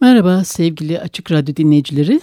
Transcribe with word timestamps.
Merhaba 0.00 0.44
sevgili 0.44 1.00
Açık 1.00 1.32
Radyo 1.32 1.56
dinleyicileri. 1.56 2.20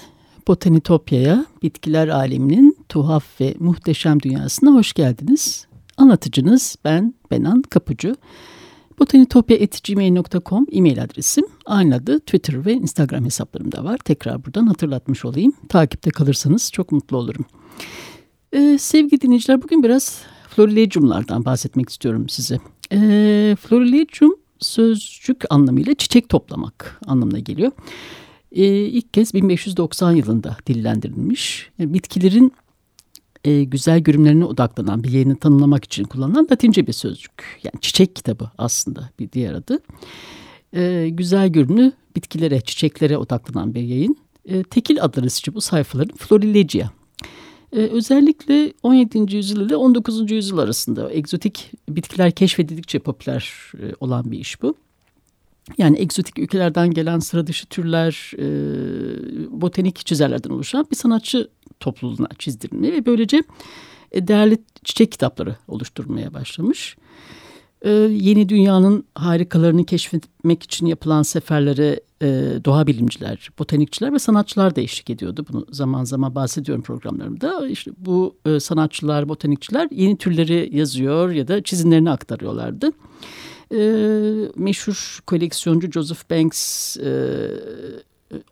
Botanitopya'ya, 0.47 1.45
bitkiler 1.63 2.07
aleminin 2.07 2.77
tuhaf 2.89 3.41
ve 3.41 3.55
muhteşem 3.59 4.21
dünyasına 4.21 4.73
hoş 4.73 4.93
geldiniz. 4.93 5.67
Anlatıcınız 5.97 6.75
ben 6.83 7.13
Benan 7.31 7.61
Kapucu. 7.61 8.15
Botanitopya.gmail.com 8.99 10.65
e-mail 10.71 11.03
adresim. 11.03 11.45
Aynı 11.65 11.95
adı 11.95 12.19
Twitter 12.19 12.65
ve 12.65 12.73
Instagram 12.73 13.25
hesaplarımda 13.25 13.83
var. 13.83 13.97
Tekrar 13.97 14.45
buradan 14.45 14.67
hatırlatmış 14.67 15.25
olayım. 15.25 15.53
Takipte 15.69 16.09
kalırsanız 16.09 16.71
çok 16.71 16.91
mutlu 16.91 17.17
olurum. 17.17 17.45
Ee, 18.53 18.77
sevgili 18.79 19.21
dinleyiciler 19.21 19.61
bugün 19.61 19.83
biraz 19.83 20.21
florilegiumlardan 20.49 21.45
bahsetmek 21.45 21.89
istiyorum 21.89 22.29
size. 22.29 22.59
Ee, 22.91 23.55
florilegium 23.61 24.44
sözcük 24.65 25.43
anlamıyla 25.49 25.93
çiçek 25.93 26.29
toplamak 26.29 26.99
anlamına 27.07 27.39
geliyor. 27.39 27.71
Ee, 28.51 28.65
ilk 28.65 29.13
kez 29.13 29.33
1590 29.33 30.11
yılında 30.11 30.57
dillendirilmiş. 30.67 31.69
Yani 31.79 31.93
bitkilerin 31.93 32.53
e, 33.45 33.63
güzel 33.63 33.99
görünümlerine 33.99 34.45
odaklanan 34.45 35.03
bir 35.03 35.11
yayını 35.11 35.35
tanımlamak 35.35 35.85
için 35.85 36.03
kullanılan 36.03 36.47
Latince 36.51 36.87
bir 36.87 36.93
sözcük. 36.93 37.59
Yani 37.63 37.81
çiçek 37.81 38.15
kitabı 38.15 38.51
aslında 38.57 39.09
bir 39.19 39.31
diğer 39.31 39.53
adı. 39.53 39.79
Ee, 40.75 41.09
güzel 41.11 41.47
görünümlü 41.49 41.91
bitkilere, 42.15 42.61
çiçeklere 42.61 43.17
odaklanan 43.17 43.73
bir 43.75 43.81
yayın. 43.81 44.17
Ee, 44.45 44.63
tekil 44.63 45.03
adları 45.03 45.55
bu 45.55 45.61
sayfaların 45.61 46.15
Florilegia 46.17 46.89
ee, 47.75 47.77
özellikle 47.77 48.73
17. 48.83 49.35
yüzyıl 49.35 49.65
ile 49.65 49.75
19. 49.75 50.31
yüzyıl 50.31 50.57
arasında 50.57 51.13
egzotik 51.13 51.71
bitkiler 51.89 52.31
keşfedildikçe 52.31 52.99
popüler 52.99 53.71
e, 53.79 53.93
olan 53.99 54.31
bir 54.31 54.39
iş 54.39 54.61
bu. 54.61 54.75
Yani 55.77 55.99
egzotik 55.99 56.39
ülkelerden 56.39 56.91
gelen 56.91 57.19
sıra 57.19 57.47
dışı 57.47 57.65
türler, 57.65 58.31
e, 58.37 58.45
botanik 59.61 60.05
çizerlerden 60.05 60.49
oluşan 60.49 60.87
bir 60.91 60.95
sanatçı 60.95 61.49
topluluğuna 61.79 62.27
çizdirilmeye 62.39 62.93
ve 62.93 63.05
böylece 63.05 63.43
e, 64.11 64.27
değerli 64.27 64.57
çiçek 64.83 65.11
kitapları 65.11 65.55
oluşturmaya 65.67 66.33
başlamış. 66.33 66.97
E, 67.85 67.89
yeni 68.11 68.49
dünyanın 68.49 69.03
harikalarını 69.15 69.85
keşfetmek 69.85 70.63
için 70.63 70.85
yapılan 70.85 71.23
seferlere 71.23 71.99
e, 72.21 72.27
doğa 72.65 72.87
bilimciler, 72.87 73.49
botanikçiler 73.59 74.13
ve 74.13 74.19
sanatçılar 74.19 74.75
da 74.75 74.81
eşlik 74.81 75.09
ediyordu. 75.09 75.45
Bunu 75.51 75.65
zaman 75.71 76.03
zaman 76.03 76.35
bahsediyorum 76.35 76.83
programlarımda. 76.83 77.67
İşte 77.67 77.91
bu 77.97 78.35
e, 78.45 78.59
sanatçılar, 78.59 79.29
botanikçiler 79.29 79.87
yeni 79.91 80.17
türleri 80.17 80.69
yazıyor 80.77 81.31
ya 81.31 81.47
da 81.47 81.63
çizimlerini 81.63 82.09
aktarıyorlardı. 82.09 82.91
E, 83.71 83.79
meşhur 84.55 85.19
koleksiyoncu 85.27 85.91
Joseph 85.91 86.29
Banks, 86.31 86.97
e, 86.97 87.49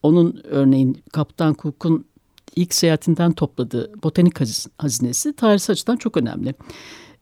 onun 0.04 0.42
örneğin 0.44 1.04
Kaptan 1.12 1.56
Cook'un 1.62 2.06
ilk 2.56 2.74
seyahatinden 2.74 3.32
topladığı 3.32 3.92
botanik 4.04 4.34
hazinesi 4.78 5.34
tarihsel 5.34 5.74
açıdan 5.74 5.98
çok 5.98 6.18
önemli. 6.18 6.54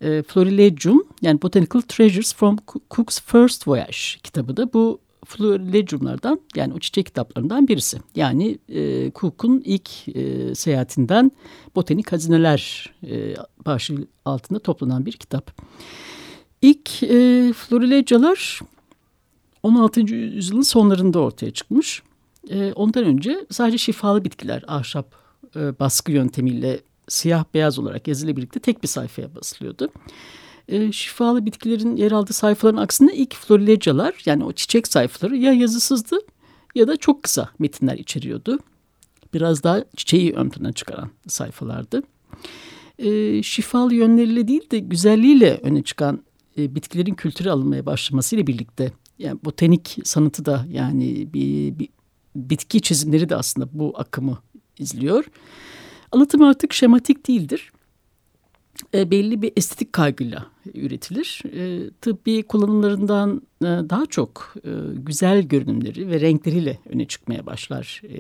E, 0.02 0.24
Florilegium 0.24 1.04
yani 1.22 1.42
Botanical 1.42 1.82
Treasures 1.82 2.34
from 2.34 2.58
Cook's 2.92 3.22
First 3.22 3.68
Voyage 3.68 3.98
kitabı 4.24 4.58
da 4.58 4.74
bu 4.74 5.00
florilegiumlardan 5.26 6.40
yani 6.56 6.74
o 6.74 6.80
çiçek 6.80 7.06
kitaplarından 7.06 7.68
birisi. 7.68 7.98
Yani 8.16 8.58
e, 8.70 9.12
Cook'un 9.16 9.62
ilk 9.66 10.08
e, 10.16 10.56
seyahatinden 10.56 11.32
botanik 11.76 12.12
hazineler 12.12 12.94
e, 13.04 13.36
başlığı 13.66 14.08
altında 14.26 14.60
toplanan 14.60 15.06
bir 15.06 15.12
kitap. 15.12 15.62
İlk 16.62 17.04
e, 17.04 17.54
florilegialar 17.54 18.60
16. 19.64 20.02
yüzyılın 20.02 20.62
sonlarında 20.62 21.20
ortaya 21.20 21.52
çıkmış. 21.52 22.04
E, 22.50 22.74
ondan 22.74 23.04
önce 23.04 23.46
sadece 23.50 23.78
şifalı 23.78 24.24
bitkiler 24.24 24.64
ahşap 24.68 25.16
e, 25.56 25.80
baskı 25.80 26.12
yöntemiyle 26.12 26.80
siyah 27.12 27.44
beyaz 27.54 27.80
olarak 27.80 28.08
yazıyla 28.08 28.38
birlikte 28.38 28.60
tek 28.60 28.84
bir 28.84 28.88
sayfaya 28.88 29.36
basılıyordu 29.36 29.90
e, 30.68 30.92
şifalı 30.92 31.46
bitkilerin 31.46 31.96
yer 31.96 32.12
aldığı 32.12 32.34
sayfaların 32.34 32.82
aksine 32.82 33.16
ilk 33.16 33.36
florilegialar 33.36 34.22
yani 34.26 34.44
o 34.44 34.54
çiçek 34.54 34.88
sayfaları 34.88 35.38
ya 35.38 35.54
yazısızdı 35.54 36.20
ya 36.76 36.88
da 36.88 36.98
çok 36.98 37.24
kısa 37.24 37.50
metinler 37.60 37.98
içeriyordu. 37.98 38.60
Biraz 39.34 39.64
daha 39.64 39.84
çiçeği 39.96 40.34
ön 40.34 40.50
plana 40.50 40.74
çıkaran 40.74 41.10
sayfalardı. 41.28 42.04
E, 43.00 43.44
şifalı 43.44 43.94
yönleriyle 43.94 44.48
değil 44.48 44.70
de 44.72 44.80
güzelliğiyle 44.80 45.60
öne 45.64 45.84
çıkan 45.84 46.24
e, 46.58 46.76
bitkilerin 46.76 47.14
kültüre 47.14 47.52
alınmaya 47.52 47.86
başlamasıyla 47.86 48.48
birlikte 48.48 48.92
yani 49.20 49.40
botanik 49.46 49.98
sanatı 50.04 50.46
da 50.46 50.66
yani 50.70 51.34
bir, 51.34 51.80
bir 51.80 51.90
bitki 52.36 52.82
çizimleri 52.82 53.30
de 53.30 53.36
aslında 53.36 53.70
bu 53.74 53.94
akımı 53.98 54.38
izliyor. 54.80 55.26
Anlatım 56.12 56.42
artık 56.42 56.74
şematik 56.74 57.28
değildir 57.28 57.72
e, 58.94 59.12
belli 59.12 59.42
bir 59.42 59.52
estetik 59.56 59.94
kaygıyla 59.94 60.46
üretilir. 60.74 61.42
E, 61.56 61.90
tıbbi 62.02 62.44
kullanımlarından 62.44 63.42
e, 63.62 63.66
daha 63.66 64.06
çok 64.06 64.54
e, 64.66 64.70
güzel 64.94 65.44
görünümleri 65.44 66.10
ve 66.10 66.20
renkleriyle 66.20 66.80
öne 66.90 67.06
çıkmaya 67.06 67.46
başlar. 67.46 68.02
E, 68.04 68.18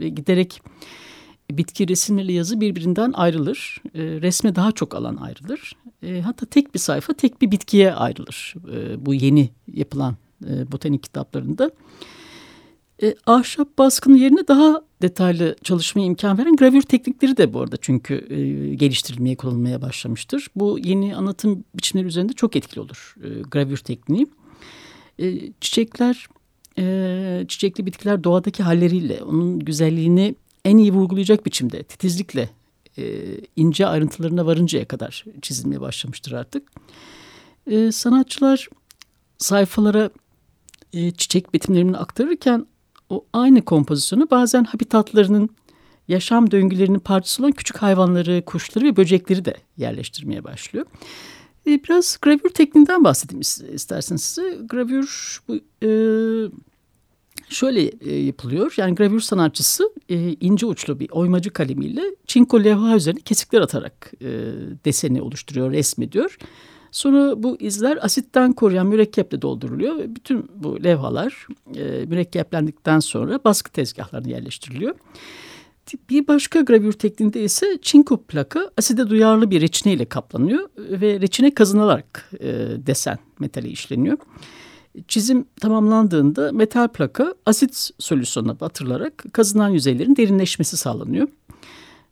ve 0.00 0.08
giderek 0.08 0.62
bitki 1.50 1.88
resimleri 1.88 2.32
yazı 2.32 2.60
birbirinden 2.60 3.12
ayrılır. 3.12 3.82
E, 3.94 4.02
resme 4.02 4.54
daha 4.54 4.72
çok 4.72 4.94
alan 4.94 5.16
ayrılır. 5.16 5.72
E, 6.02 6.20
hatta 6.20 6.46
tek 6.46 6.74
bir 6.74 6.78
sayfa 6.78 7.14
tek 7.14 7.42
bir 7.42 7.50
bitkiye 7.50 7.92
ayrılır. 7.92 8.54
E, 8.72 9.06
bu 9.06 9.14
yeni 9.14 9.50
yapılan 9.74 10.16
e, 10.48 10.72
botanik 10.72 11.02
kitaplarında. 11.02 11.64
E, 11.66 11.72
ahşap 13.26 13.78
baskının 13.78 14.16
yerine 14.16 14.48
daha 14.48 14.82
detaylı 15.02 15.56
çalışmaya 15.62 16.04
imkan 16.04 16.38
veren 16.38 16.56
gravür 16.56 16.82
teknikleri 16.82 17.36
de 17.36 17.52
bu 17.52 17.60
arada 17.60 17.76
çünkü 17.76 18.14
e, 18.30 18.74
geliştirilmeye 18.74 19.36
kullanılmaya 19.36 19.82
başlamıştır. 19.82 20.48
Bu 20.56 20.78
yeni 20.78 21.16
anlatım 21.16 21.64
biçimleri 21.74 22.06
üzerinde 22.06 22.32
çok 22.32 22.56
etkili 22.56 22.80
olur 22.80 23.14
e, 23.24 23.28
gravür 23.50 23.76
tekniği. 23.76 24.26
E, 25.18 25.52
çiçekler, 25.60 26.26
e, 26.78 27.44
çiçekli 27.48 27.86
bitkiler 27.86 28.24
doğadaki 28.24 28.62
halleriyle 28.62 29.22
onun 29.22 29.58
güzelliğini 29.58 30.34
en 30.64 30.76
iyi 30.76 30.92
vurgulayacak 30.92 31.46
biçimde 31.46 31.82
titizlikle 31.82 32.50
e, 32.98 33.24
ince 33.56 33.86
ayrıntılarına 33.86 34.46
varıncaya 34.46 34.84
kadar 34.84 35.24
çizilmeye 35.42 35.80
başlamıştır 35.80 36.32
artık. 36.32 36.68
E, 37.70 37.92
sanatçılar 37.92 38.68
sayfalara 39.38 40.10
e, 40.92 41.10
çiçek 41.10 41.54
betimlerini 41.54 41.96
aktarırken 41.96 42.66
o 43.10 43.24
aynı 43.32 43.62
kompozisyonu 43.62 44.30
bazen 44.30 44.64
habitatlarının 44.64 45.50
yaşam 46.08 46.50
döngülerinin 46.50 46.98
parçası 46.98 47.42
olan 47.42 47.52
küçük 47.52 47.76
hayvanları, 47.76 48.42
kuşları 48.44 48.84
ve 48.84 48.96
böcekleri 48.96 49.44
de 49.44 49.54
yerleştirmeye 49.76 50.44
başlıyor. 50.44 50.86
E, 51.66 51.84
biraz 51.84 52.18
gravür 52.22 52.50
tekniğinden 52.54 53.04
bahsedeyim 53.04 53.40
isterseniz 53.74 54.22
size. 54.22 54.58
Gravür 54.68 55.40
bu, 55.48 55.56
e, 55.82 55.90
şöyle 57.48 57.82
e, 58.00 58.14
yapılıyor. 58.14 58.74
Yani 58.76 58.94
gravür 58.94 59.20
sanatçısı 59.20 59.90
e, 60.08 60.32
ince 60.40 60.66
uçlu 60.66 61.00
bir 61.00 61.10
oymacı 61.10 61.50
kalemiyle 61.50 62.02
çinko 62.26 62.64
levha 62.64 62.96
üzerine 62.96 63.20
kesikler 63.20 63.60
atarak 63.60 64.12
e, 64.20 64.28
deseni 64.84 65.22
oluşturuyor, 65.22 65.72
resmediyor. 65.72 66.38
Sonra 66.92 67.42
bu 67.42 67.56
izler 67.60 67.98
asitten 68.02 68.52
koruyan 68.52 68.86
mürekkeple 68.86 69.42
dolduruluyor 69.42 69.98
ve 69.98 70.16
bütün 70.16 70.50
bu 70.54 70.84
levhalar 70.84 71.46
e, 71.74 72.04
mürekkeplendikten 72.06 73.00
sonra 73.00 73.40
baskı 73.44 73.72
tezgahlarına 73.72 74.28
yerleştiriliyor. 74.28 74.94
Bir 76.10 76.26
başka 76.26 76.60
gravür 76.60 76.92
tekniğinde 76.92 77.42
ise 77.42 77.78
çinko 77.82 78.22
plaka 78.22 78.70
aside 78.76 79.10
duyarlı 79.10 79.50
bir 79.50 79.60
reçine 79.60 79.92
ile 79.92 80.04
kaplanıyor 80.04 80.68
ve 80.76 81.20
reçine 81.20 81.54
kazınılarak 81.54 82.30
e, 82.40 82.46
desen 82.86 83.18
metali 83.38 83.68
işleniyor. 83.68 84.18
Çizim 85.08 85.44
tamamlandığında 85.60 86.52
metal 86.52 86.88
plaka 86.88 87.34
asit 87.46 87.90
solüsyonuna 87.98 88.60
batırılarak 88.60 89.24
kazınan 89.32 89.68
yüzeylerin 89.68 90.16
derinleşmesi 90.16 90.76
sağlanıyor. 90.76 91.28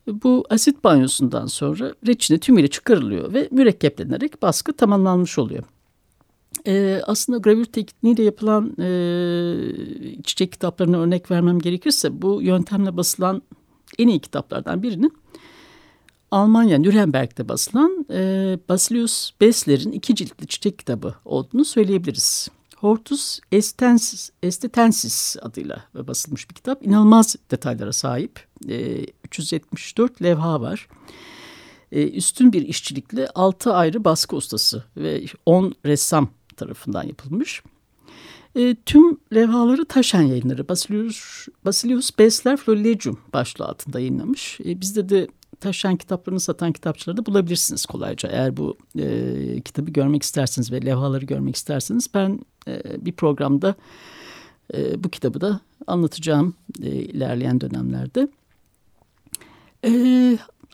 Bu 0.07 0.45
asit 0.51 0.85
banyosundan 0.85 1.47
sonra 1.47 1.95
reçine 2.07 2.39
tümüyle 2.39 2.69
çıkarılıyor 2.69 3.35
ve 3.35 3.49
mürekkeplenerek 3.51 4.43
baskı 4.43 4.73
tamamlanmış 4.73 5.39
oluyor. 5.39 5.65
Ee, 6.67 7.01
aslında 7.07 7.39
gravür 7.39 7.65
tekniğiyle 7.65 8.23
yapılan 8.23 8.77
e, 8.81 8.89
çiçek 10.23 10.53
kitaplarına 10.53 10.99
örnek 10.99 11.31
vermem 11.31 11.59
gerekirse 11.59 12.23
bu 12.23 12.43
yöntemle 12.43 12.97
basılan 12.97 13.43
en 13.99 14.09
iyi 14.09 14.21
kitaplardan 14.21 14.83
birinin 14.83 15.13
Almanya 16.31 16.79
Nürnberg'de 16.79 17.49
basılan 17.49 18.07
e, 18.11 18.59
Basilius 18.69 19.31
Bessler'in 19.41 19.93
iki 19.93 20.15
ciltli 20.15 20.47
çiçek 20.47 20.79
kitabı 20.79 21.15
olduğunu 21.25 21.65
söyleyebiliriz. 21.65 22.49
Hortus 22.77 23.41
Estensis, 23.53 24.31
Estetensis 24.43 25.37
adıyla 25.43 25.85
basılmış 25.95 26.51
bir 26.51 26.55
kitap. 26.55 26.87
İnanılmaz 26.87 27.37
detaylara 27.51 27.93
sahip. 27.93 28.47
E, 28.69 29.07
374 29.25 30.23
levha 30.23 30.61
var. 30.61 30.89
E, 31.93 32.11
üstün 32.11 32.53
bir 32.53 32.63
işçilikle 32.63 33.29
6 33.29 33.75
ayrı 33.75 34.05
baskı 34.05 34.37
ustası 34.37 34.85
ve 34.97 35.25
10 35.47 35.75
ressam 35.87 36.29
tarafından 36.57 37.03
yapılmış. 37.03 37.63
E, 38.55 38.77
tüm 38.87 39.19
levhaları 39.35 39.85
Taşen 39.85 40.23
yayınları 40.23 40.69
Basilius, 40.69 41.49
Basilius 41.65 42.11
Besler 42.19 42.57
Florilegium 42.57 43.21
başlığı 43.33 43.67
altında 43.67 44.01
yayınlamış. 44.01 44.61
E, 44.65 44.81
bizde 44.81 45.09
de 45.09 45.29
Taşen 45.61 45.97
kitaplarını 45.97 46.41
satan 46.41 46.73
kitapçılarda 46.73 47.27
bulabilirsiniz 47.27 47.87
kolayca. 47.87 48.29
Eğer 48.29 48.57
bu 48.57 48.77
e, 48.99 49.61
kitabı 49.61 49.91
görmek 49.91 50.23
isterseniz 50.23 50.73
ve 50.73 50.87
levhaları 50.87 51.25
görmek 51.25 51.57
isterseniz 51.57 52.09
ben 52.15 52.41
e, 52.69 53.05
bir 53.07 53.13
programda 53.13 53.75
e, 54.75 55.05
bu 55.05 55.09
kitabı 55.09 55.41
da 55.41 55.61
anlatacağım 55.87 56.55
e, 56.83 56.91
ilerleyen 56.91 57.61
dönemlerde. 57.61 58.29
E, 59.85 59.91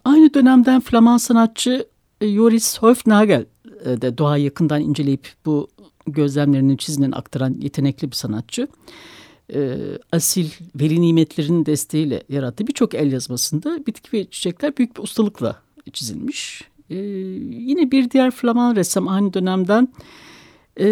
aynı 0.05 0.35
dönemden 0.35 0.81
Flaman 0.81 1.17
sanatçı 1.17 1.87
e, 2.21 2.29
Joris 2.29 2.79
Hofnagel 2.79 3.47
e, 3.85 4.03
de 4.03 4.19
doğayı 4.19 4.45
yakından 4.45 4.81
inceleyip 4.81 5.33
bu 5.47 5.69
gözlemlerini 6.07 6.79
çizinen 6.79 7.13
aktaran 7.13 7.57
yetenekli 7.61 8.11
bir 8.11 8.17
sanatçı. 8.17 8.69
Asil 10.13 10.51
veli 10.75 11.01
nimetlerinin 11.01 11.67
desteğiyle 11.67 12.23
yarattığı 12.29 12.67
birçok 12.67 12.95
el 12.95 13.13
yazmasında 13.13 13.87
bitki 13.87 14.13
ve 14.13 14.25
çiçekler 14.25 14.77
büyük 14.77 14.97
bir 14.97 15.03
ustalıkla 15.03 15.63
çizilmiş. 15.93 16.65
E, 16.91 16.97
yine 17.51 17.91
bir 17.91 18.11
diğer 18.11 18.31
Flaman 18.31 18.77
ressam 18.77 19.09
aynı 19.09 19.35
dönemden 19.35 19.89
e, 20.81 20.87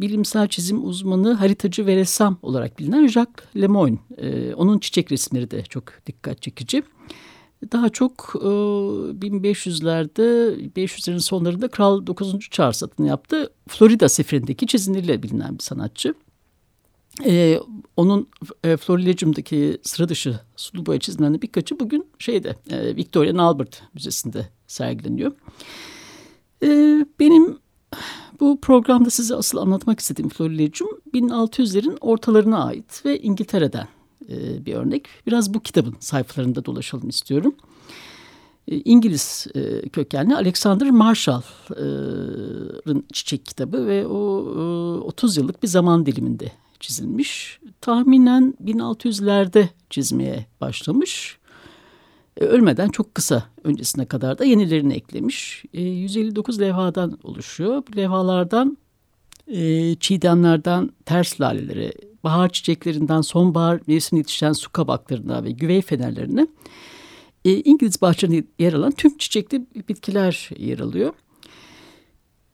bilimsel 0.00 0.48
çizim 0.48 0.84
uzmanı, 0.84 1.32
haritacı 1.32 1.86
ve 1.86 1.96
ressam 1.96 2.38
olarak 2.42 2.78
bilinen 2.78 3.06
Jacques 3.06 3.46
Lemoyne. 3.56 3.98
E, 4.18 4.54
onun 4.54 4.78
çiçek 4.78 5.12
resimleri 5.12 5.50
de 5.50 5.62
çok 5.62 5.84
dikkat 6.06 6.42
çekici. 6.42 6.82
Daha 7.72 7.88
çok 7.88 8.32
e, 8.34 8.46
1500'lerde, 8.46 10.56
500'lerin 10.72 11.20
sonlarında 11.20 11.68
Kral 11.68 12.06
9. 12.06 12.38
Charles 12.50 12.82
adını 12.82 13.06
yaptı. 13.06 13.50
Florida 13.68 14.08
seferindeki 14.08 14.66
çizimleriyle 14.66 15.22
bilinen 15.22 15.58
bir 15.58 15.62
sanatçı. 15.62 16.14
E, 17.24 17.60
onun 17.96 18.28
e, 18.64 18.76
Florilegium'daki 18.76 19.78
sıra 19.82 20.08
dışı 20.08 20.40
sulu 20.56 20.86
boya 20.86 21.00
çizimlerinin 21.00 21.42
birkaçı 21.42 21.80
bugün 21.80 22.06
şeyde 22.18 22.56
e, 22.70 22.96
Victoria 22.96 23.42
Albert 23.42 23.82
Müzesi'nde 23.94 24.48
sergileniyor. 24.66 25.32
E, 26.62 26.68
benim 27.20 27.58
bu 28.40 28.60
programda 28.60 29.10
size 29.10 29.34
asıl 29.34 29.58
anlatmak 29.58 30.00
istediğim 30.00 30.28
Florilegium 30.28 30.90
1600'lerin 31.14 31.98
ortalarına 32.00 32.64
ait 32.64 33.04
ve 33.04 33.20
İngiltere'den 33.20 33.88
e, 34.28 34.66
bir 34.66 34.74
örnek. 34.74 35.08
Biraz 35.26 35.54
bu 35.54 35.60
kitabın 35.60 35.96
sayfalarında 36.00 36.64
dolaşalım 36.64 37.08
istiyorum. 37.08 37.54
E, 38.68 38.76
İngiliz 38.76 39.46
e, 39.54 39.88
kökenli 39.88 40.36
Alexander 40.36 40.90
Marshall'ın 40.90 41.44
çiçek 43.12 43.46
kitabı 43.46 43.86
ve 43.86 44.06
o 44.06 44.16
30 45.04 45.36
yıllık 45.36 45.62
bir 45.62 45.68
zaman 45.68 46.06
diliminde 46.06 46.52
çizilmiş. 46.80 47.60
Tahminen 47.80 48.54
1600'lerde 48.64 49.68
çizmeye 49.90 50.46
başlamış. 50.60 51.38
Ölmeden 52.40 52.88
çok 52.88 53.14
kısa 53.14 53.44
öncesine 53.64 54.06
kadar 54.06 54.38
da 54.38 54.44
yenilerini 54.44 54.94
eklemiş. 54.94 55.64
159 55.72 56.60
levhadan 56.60 57.18
oluşuyor. 57.22 57.82
Bu 57.92 57.96
levhalardan 57.96 58.78
çiğdemlerden 60.00 60.90
ters 61.04 61.40
lalelere, 61.40 61.92
bahar 62.24 62.48
çiçeklerinden 62.48 63.20
sonbahar 63.20 63.80
mevsiminde 63.86 64.20
yetişen 64.20 64.52
su 64.52 64.72
kabaklarına 64.72 65.44
ve 65.44 65.50
güvey 65.50 65.82
fenerlerine 65.82 66.46
e, 67.44 67.50
İngiliz 67.62 68.02
bahçelerinde 68.02 68.46
yer 68.58 68.72
alan 68.72 68.92
tüm 68.92 69.18
çiçekli 69.18 69.66
bitkiler 69.88 70.50
yer 70.58 70.78
alıyor. 70.78 71.14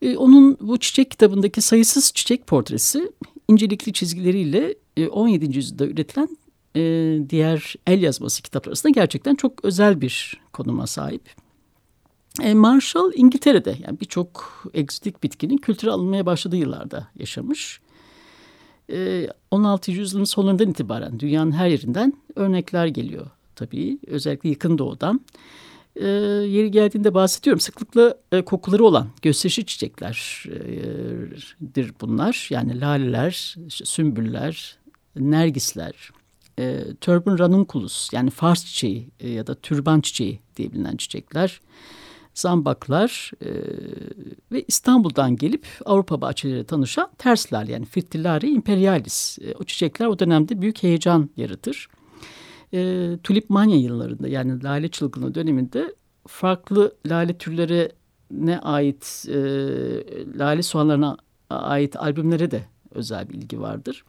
E, 0.03 0.17
onun 0.17 0.59
bu 0.61 0.79
çiçek 0.79 1.11
kitabındaki 1.11 1.61
sayısız 1.61 2.13
çiçek 2.15 2.47
portresi 2.47 3.13
incelikli 3.53 3.93
çizgileriyle 3.93 4.75
e, 4.97 5.09
17. 5.09 5.57
yüzyılda 5.57 5.87
üretilen 5.87 6.29
e, 6.77 6.81
diğer 7.31 7.75
el 7.87 8.03
yazması 8.03 8.43
kitaplar 8.43 8.71
arasında 8.71 8.91
gerçekten 8.91 9.35
çok 9.35 9.65
özel 9.65 10.01
bir 10.01 10.41
konuma 10.53 10.87
sahip. 10.87 11.23
E, 12.43 12.55
Marshall 12.55 13.13
İngiltere'de 13.15 13.77
yani 13.87 14.01
birçok 14.01 14.65
egzotik 14.75 15.23
bitkinin 15.23 15.57
kültüre 15.57 15.91
alınmaya 15.91 16.27
başladığı 16.27 16.57
yıllarda 16.57 17.09
yaşamış. 17.19 17.81
16. 19.51 19.91
Ee, 19.91 19.95
yüzyılın 19.95 20.25
sonlarından 20.25 20.71
itibaren 20.71 21.21
dünyanın 21.21 21.53
her 21.53 21.69
yerinden 21.69 22.13
örnekler 22.37 22.87
geliyor 22.87 23.27
tabii. 23.57 23.99
Özellikle 24.07 24.49
yakın 24.49 24.79
doğudan. 24.79 25.21
E, 25.97 26.07
yeri 26.07 26.71
geldiğinde 26.71 27.15
bahsediyorum. 27.15 27.61
Sıklıkla 27.61 28.15
e, 28.33 28.43
kokuları 28.43 28.85
olan 28.85 29.09
gösterişli 29.23 29.67
çiçeklerdir 29.67 31.95
bunlar. 32.01 32.47
Yani 32.51 32.81
laleler, 32.81 33.55
işte 33.67 33.85
sümbüller, 33.85 34.77
nergisler, 35.17 36.11
e, 36.59 36.85
Turban 37.01 37.39
ranunculus 37.39 38.13
yani 38.13 38.31
Fars 38.31 38.65
çiçeği 38.65 39.09
e, 39.21 39.31
ya 39.31 39.47
da 39.47 39.55
türban 39.55 40.01
çiçeği 40.01 40.41
diye 40.57 40.73
bilinen 40.73 40.97
çiçekler 40.97 41.61
zambaklar 42.35 43.31
e, 43.41 43.51
ve 44.53 44.65
İstanbul'dan 44.69 45.37
gelip 45.37 45.67
Avrupa 45.85 46.21
bahçeleriyle 46.21 46.65
tanışan 46.65 47.11
tersler 47.19 47.65
yani 47.65 47.85
Firtillari 47.85 48.51
imperialis. 48.51 49.39
E, 49.39 49.55
o 49.55 49.65
çiçekler 49.65 50.07
o 50.07 50.19
dönemde 50.19 50.61
büyük 50.61 50.83
heyecan 50.83 51.31
yaratır. 51.37 51.89
E, 52.75 53.11
tulip 53.23 53.51
manya 53.51 53.77
yıllarında 53.77 54.29
yani 54.29 54.63
lale 54.63 54.89
çılgınlığı 54.89 55.35
döneminde 55.35 55.95
farklı 56.27 56.97
lale 57.07 57.39
türlerine 57.39 58.59
ait 58.59 59.25
e, 59.29 59.35
lale 60.39 60.63
soğanlarına 60.63 61.17
ait 61.51 61.97
albümlere 61.97 62.51
de 62.51 62.65
özel 62.91 63.29
bir 63.29 63.35
ilgi 63.35 63.61
vardır. 63.61 64.05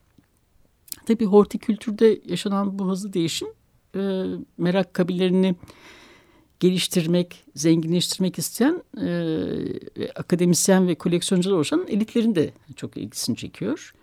Tabii 1.05 1.25
hortikültürde 1.25 2.21
yaşanan 2.25 2.79
bu 2.79 2.89
hızlı 2.89 3.13
değişim 3.13 3.47
e, 3.95 4.23
merak 4.57 4.93
kabillerini 4.93 5.55
geliştirmek, 6.59 7.43
zenginleştirmek 7.55 8.39
isteyen 8.39 8.83
e, 9.01 10.09
akademisyen 10.15 10.87
ve 10.87 10.95
koleksiyoncular 10.95 11.55
oluşan 11.55 11.85
elitlerin 11.87 12.35
de 12.35 12.53
çok 12.75 12.97
ilgisini 12.97 13.37
çekiyor. 13.37 13.93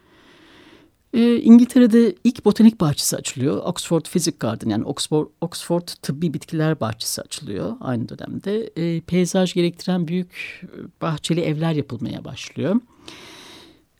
E, 1.14 1.37
İngiltere'de 1.37 2.14
ilk 2.25 2.45
botanik 2.45 2.81
bahçesi 2.81 3.17
açılıyor. 3.17 3.57
Oxford 3.57 4.05
Physic 4.05 4.37
Garden 4.40 4.71
yani 4.71 4.85
Oxford, 4.85 5.26
Oxford 5.40 5.88
Tıbbi 6.02 6.35
Bitkiler 6.35 6.81
Bahçesi 6.81 7.23
açılıyor 7.23 7.76
aynı 7.81 8.09
dönemde. 8.09 8.71
E, 8.76 9.00
peyzaj 9.00 9.55
gerektiren 9.55 10.09
büyük 10.09 10.62
bahçeli 11.02 11.40
evler 11.40 11.73
yapılmaya 11.73 12.25
başlıyor. 12.25 12.76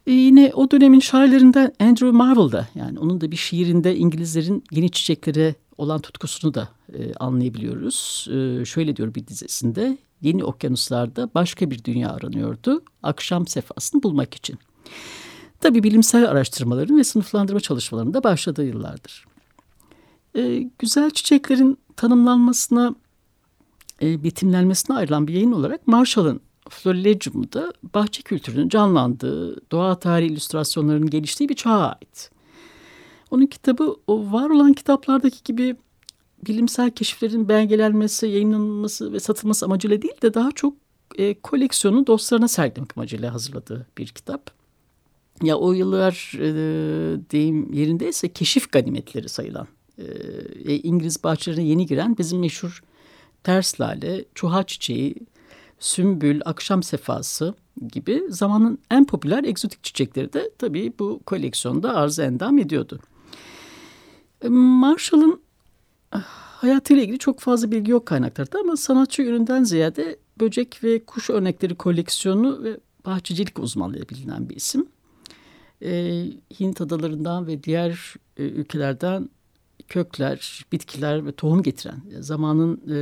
E, 0.07 0.13
yine 0.13 0.53
o 0.55 0.71
dönemin 0.71 1.01
şairlerinden 1.01 1.73
Andrew 1.81 2.11
Marvell'da 2.11 2.69
yani 2.75 2.99
onun 2.99 3.21
da 3.21 3.31
bir 3.31 3.37
şiirinde 3.37 3.97
İngilizlerin 3.97 4.65
yeni 4.71 4.91
çiçeklere 4.91 5.55
olan 5.79 6.01
tutkusunu 6.01 6.55
da 6.55 6.69
e, 6.93 7.15
anlayabiliyoruz. 7.15 8.29
E, 8.31 8.65
şöyle 8.65 8.97
diyor 8.97 9.15
bir 9.15 9.27
dizesinde 9.27 9.99
yeni 10.23 10.45
okyanuslarda 10.45 11.31
başka 11.35 11.71
bir 11.71 11.85
dünya 11.85 12.11
aranıyordu 12.11 12.83
akşam 13.03 13.47
sefasını 13.47 14.03
bulmak 14.03 14.35
için. 14.35 14.59
Tabii 15.61 15.83
bilimsel 15.83 16.31
araştırmaların 16.31 16.99
ve 16.99 17.05
sınıflandırma 17.05 17.61
çalışmalarının 17.61 18.15
da 18.15 18.25
başladığı 18.25 18.65
yıllardır. 18.65 19.27
E, 20.37 20.71
güzel 20.79 21.11
çiçeklerin 21.11 21.79
tanımlanmasına, 21.97 22.95
e, 24.03 24.25
betimlenmesine 24.25 24.97
ayrılan 24.97 25.29
bir 25.29 25.35
yayın 25.35 25.53
olarak 25.53 25.87
Marshall'ın 25.87 26.41
Florilegium'da 26.69 27.73
bahçe 27.95 28.23
kültürünün 28.23 28.69
canlandığı, 28.69 29.71
doğa 29.71 29.99
tarihi 29.99 30.29
illüstrasyonlarının 30.29 31.11
geliştiği 31.11 31.49
bir 31.49 31.55
çağa 31.55 31.89
ait. 31.89 32.31
Onun 33.31 33.47
kitabı 33.47 33.97
o 34.07 34.33
var 34.33 34.51
olan 34.51 34.73
kitaplardaki 34.73 35.45
gibi 35.45 35.77
bilimsel 36.47 36.91
keşiflerin 36.91 37.49
belgelenmesi, 37.49 38.27
yayınlanması 38.27 39.13
ve 39.13 39.21
satılması 39.21 39.67
amacıyla 39.67 40.03
değil 40.03 40.23
de 40.23 40.35
daha 40.35 40.53
çok 40.53 40.75
e, 41.19 41.35
koleksiyonu 41.35 42.07
dostlarına 42.07 42.49
sergilemek 42.49 42.99
amacıyla 42.99 43.35
hazırladığı 43.35 43.87
bir 43.99 44.07
kitap. 44.07 44.60
Ya 45.43 45.57
o 45.57 45.73
yıllar 45.73 46.33
e, 46.39 46.51
deyim 47.31 47.73
yerindeyse 47.73 48.33
keşif 48.33 48.73
ganimetleri 48.73 49.29
sayılan 49.29 49.67
e, 49.99 50.05
e, 50.65 50.77
İngiliz 50.77 51.25
bahçelerine 51.25 51.65
yeni 51.65 51.87
giren 51.87 52.19
bizim 52.19 52.39
meşhur 52.39 52.83
ters 53.45 53.81
lale, 53.81 54.25
çuha 54.35 54.63
çiçeği, 54.63 55.15
sümbül, 55.79 56.41
akşam 56.45 56.83
sefası 56.83 57.55
gibi 57.93 58.23
zamanın 58.29 58.79
en 58.91 59.05
popüler 59.05 59.45
egzotik 59.45 59.85
çiçekleri 59.85 60.33
de 60.33 60.51
tabii 60.59 60.93
bu 60.99 61.21
koleksiyonda 61.27 61.95
arz 61.95 62.19
endam 62.19 62.59
ediyordu. 62.59 63.01
E, 64.45 64.49
Marshall'ın 64.49 65.41
ah, 66.13 66.25
hayatıyla 66.63 67.03
ilgili 67.03 67.19
çok 67.19 67.41
fazla 67.41 67.71
bilgi 67.71 67.91
yok 67.91 68.07
kaynaklarda 68.07 68.59
ama 68.59 68.77
sanatçı 68.77 69.23
üründen 69.23 69.65
ziyade 69.65 70.17
böcek 70.41 70.85
ve 70.85 71.05
kuş 71.05 71.31
örnekleri 71.31 71.75
koleksiyonu 71.75 72.65
ve 72.65 72.81
bahçecilik 73.07 73.59
uzmanlığı 73.59 74.09
bilinen 74.09 74.49
bir 74.49 74.57
isim. 74.57 74.87
E, 75.83 76.25
Hint 76.61 76.81
adalarından 76.81 77.47
ve 77.47 77.63
diğer 77.63 78.15
e, 78.37 78.43
ülkelerden 78.43 79.29
kökler, 79.89 80.65
bitkiler 80.73 81.27
ve 81.27 81.33
tohum 81.33 81.63
getiren 81.63 82.03
zamanın 82.21 82.81
e, 82.89 82.95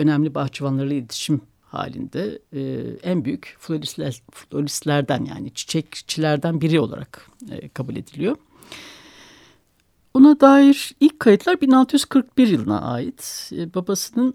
önemli 0.00 0.34
bahçıvanlarıyla 0.34 0.96
iletişim 0.96 1.40
halinde 1.62 2.38
e, 2.52 2.60
en 3.02 3.24
büyük 3.24 3.56
floristler, 3.58 4.22
floristlerden 4.32 5.24
yani 5.24 5.54
çiçekçilerden 5.54 6.60
biri 6.60 6.80
olarak 6.80 7.30
e, 7.50 7.68
kabul 7.68 7.96
ediliyor. 7.96 8.36
Ona 10.14 10.40
dair 10.40 10.92
ilk 11.00 11.20
kayıtlar 11.20 11.60
1641 11.60 12.48
yılına 12.48 12.80
ait. 12.80 13.50
E, 13.56 13.74
babasının 13.74 14.34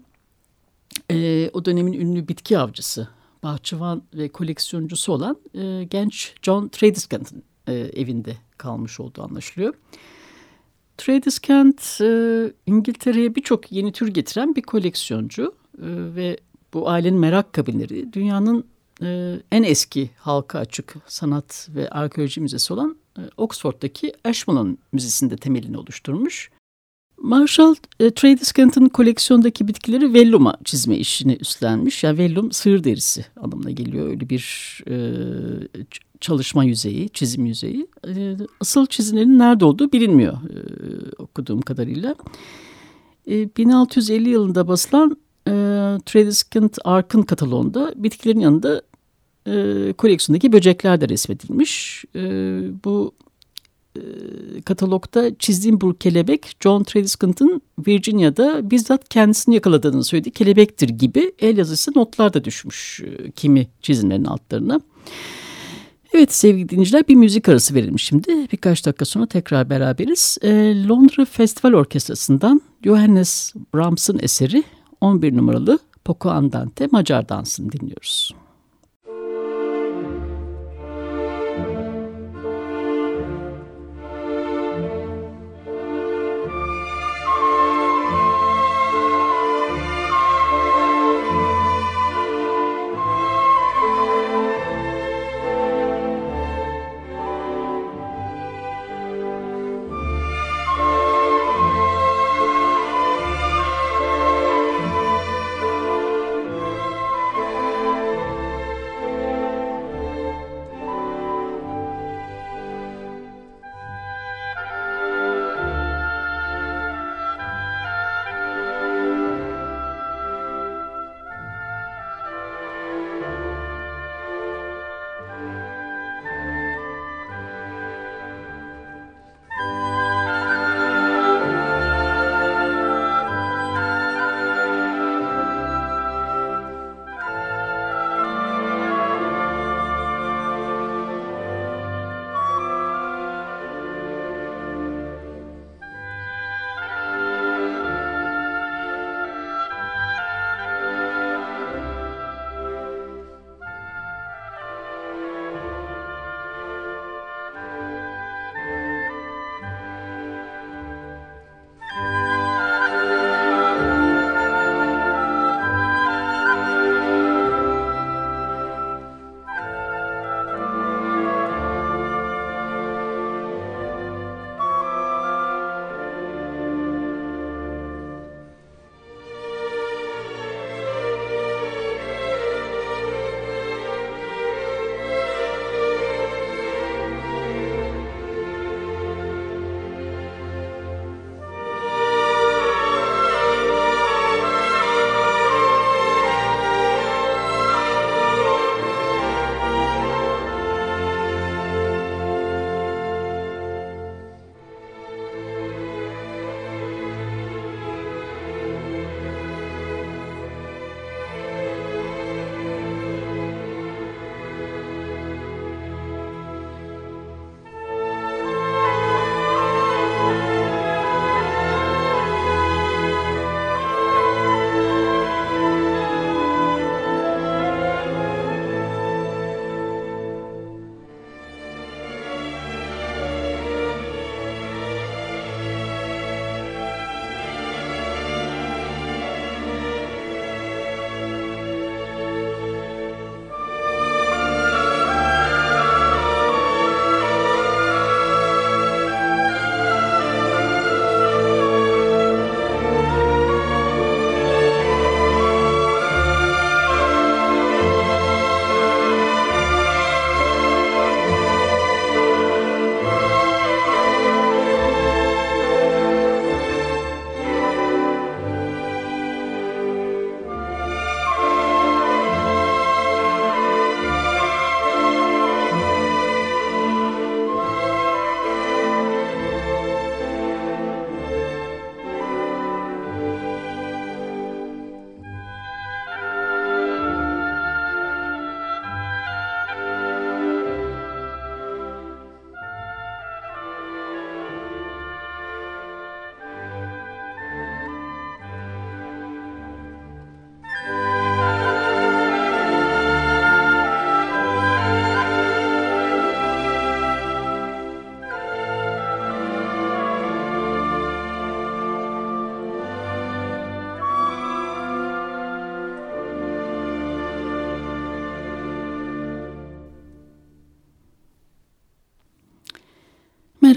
e, 1.10 1.50
o 1.52 1.64
dönemin 1.64 1.92
ünlü 1.92 2.28
bitki 2.28 2.58
avcısı, 2.58 3.08
bahçıvan 3.42 4.02
ve 4.14 4.28
koleksiyoncusu 4.28 5.12
olan 5.12 5.36
e, 5.54 5.84
genç 5.84 6.34
John 6.42 6.68
Tradescant'ın 6.68 7.42
e, 7.68 7.72
evinde 7.72 8.36
kalmış 8.58 9.00
olduğu 9.00 9.22
anlaşılıyor. 9.22 9.74
Tradescant 10.96 12.00
e, 12.00 12.52
İngiltere'ye 12.66 13.34
birçok 13.34 13.72
yeni 13.72 13.92
tür 13.92 14.08
getiren 14.08 14.56
bir 14.56 14.62
koleksiyoncu 14.62 15.54
e, 15.78 15.86
ve 16.14 16.38
bu 16.74 16.88
ailenin 16.88 17.18
merak 17.18 17.52
kabinleri 17.52 18.12
dünyanın 18.12 18.64
e, 19.02 19.40
en 19.52 19.62
eski 19.62 20.10
halka 20.16 20.58
açık 20.58 20.94
sanat 21.06 21.68
ve 21.74 21.88
arkeoloji 21.90 22.40
müzesi 22.40 22.72
olan 22.72 22.96
e, 23.18 23.20
Oxford'daki 23.36 24.12
Ashmolean 24.24 24.78
Müzesi'nde 24.92 25.36
temelini 25.36 25.78
oluşturmuş. 25.78 26.50
Marshall 27.18 27.74
e, 28.00 28.10
Tradescant'ın 28.10 28.88
koleksiyondaki 28.88 29.68
bitkileri 29.68 30.14
velluma 30.14 30.56
çizme 30.64 30.96
işini 30.96 31.36
üstlenmiş. 31.40 32.04
Yani 32.04 32.18
vellum 32.18 32.52
sığır 32.52 32.84
derisi 32.84 33.24
anlamına 33.40 33.70
geliyor. 33.70 34.08
Öyle 34.08 34.28
bir 34.30 34.44
e, 34.88 34.96
çalışma 36.20 36.64
yüzeyi, 36.64 37.08
çizim 37.08 37.46
yüzeyi. 37.46 37.86
E, 38.08 38.36
asıl 38.60 38.86
çizimlerin 38.86 39.38
nerede 39.38 39.64
olduğu 39.64 39.92
bilinmiyor 39.92 40.32
e, 40.32 40.58
okuduğum 41.18 41.60
kadarıyla. 41.60 42.14
E, 43.30 43.56
1650 43.56 44.28
yılında 44.28 44.68
basılan 44.68 45.16
e, 45.48 45.50
Tradescant 46.06 46.78
Ark'ın 46.84 47.22
kataloğunda 47.22 47.92
bitkilerin 47.96 48.40
yanında 48.40 48.82
e, 49.46 49.92
koleksiyondaki 49.92 50.52
böcekler 50.52 51.00
de 51.00 51.08
resmedilmiş. 51.08 52.04
E, 52.14 52.20
bu 52.84 53.14
katalogda 54.64 55.38
çizdiğim 55.38 55.80
bu 55.80 55.98
kelebek 55.98 56.56
John 56.60 56.82
Tradescant'ın 56.82 57.62
Virginia'da 57.86 58.70
bizzat 58.70 59.08
kendisini 59.08 59.54
yakaladığını 59.54 60.04
söylediği 60.04 60.32
kelebektir 60.32 60.88
gibi 60.88 61.32
el 61.38 61.58
yazısı 61.58 61.90
notlar 61.96 62.34
da 62.34 62.44
düşmüş 62.44 63.00
e, 63.00 63.30
kimi 63.30 63.66
çizimlerin 63.82 64.24
altlarına. 64.24 64.80
Evet 66.12 66.34
sevgili 66.34 66.68
dinleyiciler 66.68 67.08
bir 67.08 67.14
müzik 67.14 67.48
arası 67.48 67.74
verelim 67.74 67.98
şimdi. 67.98 68.48
Birkaç 68.52 68.86
dakika 68.86 69.04
sonra 69.04 69.26
tekrar 69.26 69.70
beraberiz. 69.70 70.38
E, 70.42 70.48
Londra 70.88 71.24
Festival 71.24 71.72
Orkestrası'ndan 71.72 72.60
Johannes 72.84 73.54
Brahms'ın 73.74 74.18
eseri 74.22 74.64
11 75.00 75.36
numaralı 75.36 75.78
Poco 76.04 76.30
Andante 76.30 76.88
Macar 76.92 77.28
Dansı'nı 77.28 77.72
dinliyoruz. 77.72 78.34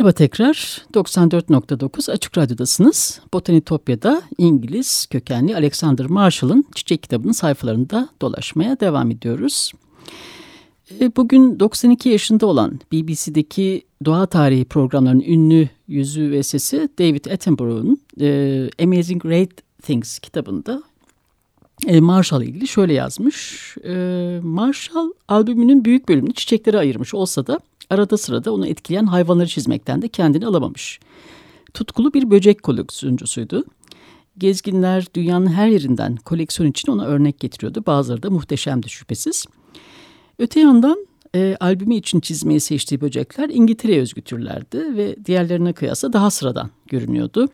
Merhaba 0.08 0.18
tekrar 0.18 0.86
94.9 0.94 2.12
Açık 2.12 2.38
Radyo'dasınız. 2.38 3.20
Botanitopya'da 3.34 4.22
İngiliz 4.38 5.06
kökenli 5.06 5.56
Alexander 5.56 6.06
Marshall'ın 6.06 6.66
Çiçek 6.76 7.04
kitabının 7.04 7.32
sayfalarında 7.32 8.10
dolaşmaya 8.22 8.80
devam 8.80 9.12
ediyoruz. 9.12 9.72
E, 11.00 11.16
bugün 11.16 11.60
92 11.60 12.10
yaşında 12.10 12.46
olan 12.46 12.80
BBC'deki 12.92 13.82
doğa 14.06 14.26
tarihi 14.26 14.66
programlarının 14.66 15.24
ünlü 15.24 15.70
yüzü 15.88 16.32
ve 16.32 16.44
sesi 16.44 16.90
David 17.00 17.26
Attenborough'un 17.26 18.02
e, 18.22 18.70
Amazing 18.84 19.22
Great 19.22 19.50
Things 19.82 20.20
kitabında 20.20 20.84
e, 21.88 22.00
Marshall 22.00 22.42
ilgili 22.42 22.68
şöyle 22.68 22.94
yazmış. 22.94 23.76
Marshall 24.44 25.12
albümünün 25.28 25.86
büyük 25.86 26.10
bölümünü 26.10 26.34
çiçeklere 26.34 26.78
ayırmış 26.78 27.14
olsa 27.14 27.48
da 27.48 27.60
arada 27.90 28.18
sırada 28.18 28.54
onu 28.54 28.68
etkileyen 28.68 29.06
hayvanları 29.06 29.48
çizmekten 29.48 30.02
de 30.02 30.08
kendini 30.08 30.48
alamamış. 30.48 31.00
Tutkulu 31.74 32.14
bir 32.14 32.32
böcek 32.32 32.64
koleksiyoncusuydu. 32.64 33.66
Gezginler 34.38 35.06
dünyanın 35.16 35.48
her 35.48 35.68
yerinden 35.68 36.16
koleksiyon 36.16 36.70
için 36.70 36.92
ona 36.92 37.06
örnek 37.06 37.40
getiriyordu. 37.40 37.84
Bazıları 37.86 38.24
da 38.24 38.30
muhteşemdi 38.30 38.90
şüphesiz. 38.90 39.46
Öte 40.40 40.60
yandan 40.60 41.08
e, 41.36 41.58
albümü 41.60 41.96
için 41.96 42.20
çizmeyi 42.20 42.60
seçtiği 42.60 43.02
böcekler 43.02 43.50
İngiltere'ye 43.50 44.02
özgü 44.02 44.22
türlerdi 44.22 44.98
ve 44.98 45.16
diğerlerine 45.26 45.74
kıyasla 45.74 46.14
daha 46.14 46.32
sıradan 46.32 46.70
görünüyordu. 46.86 47.50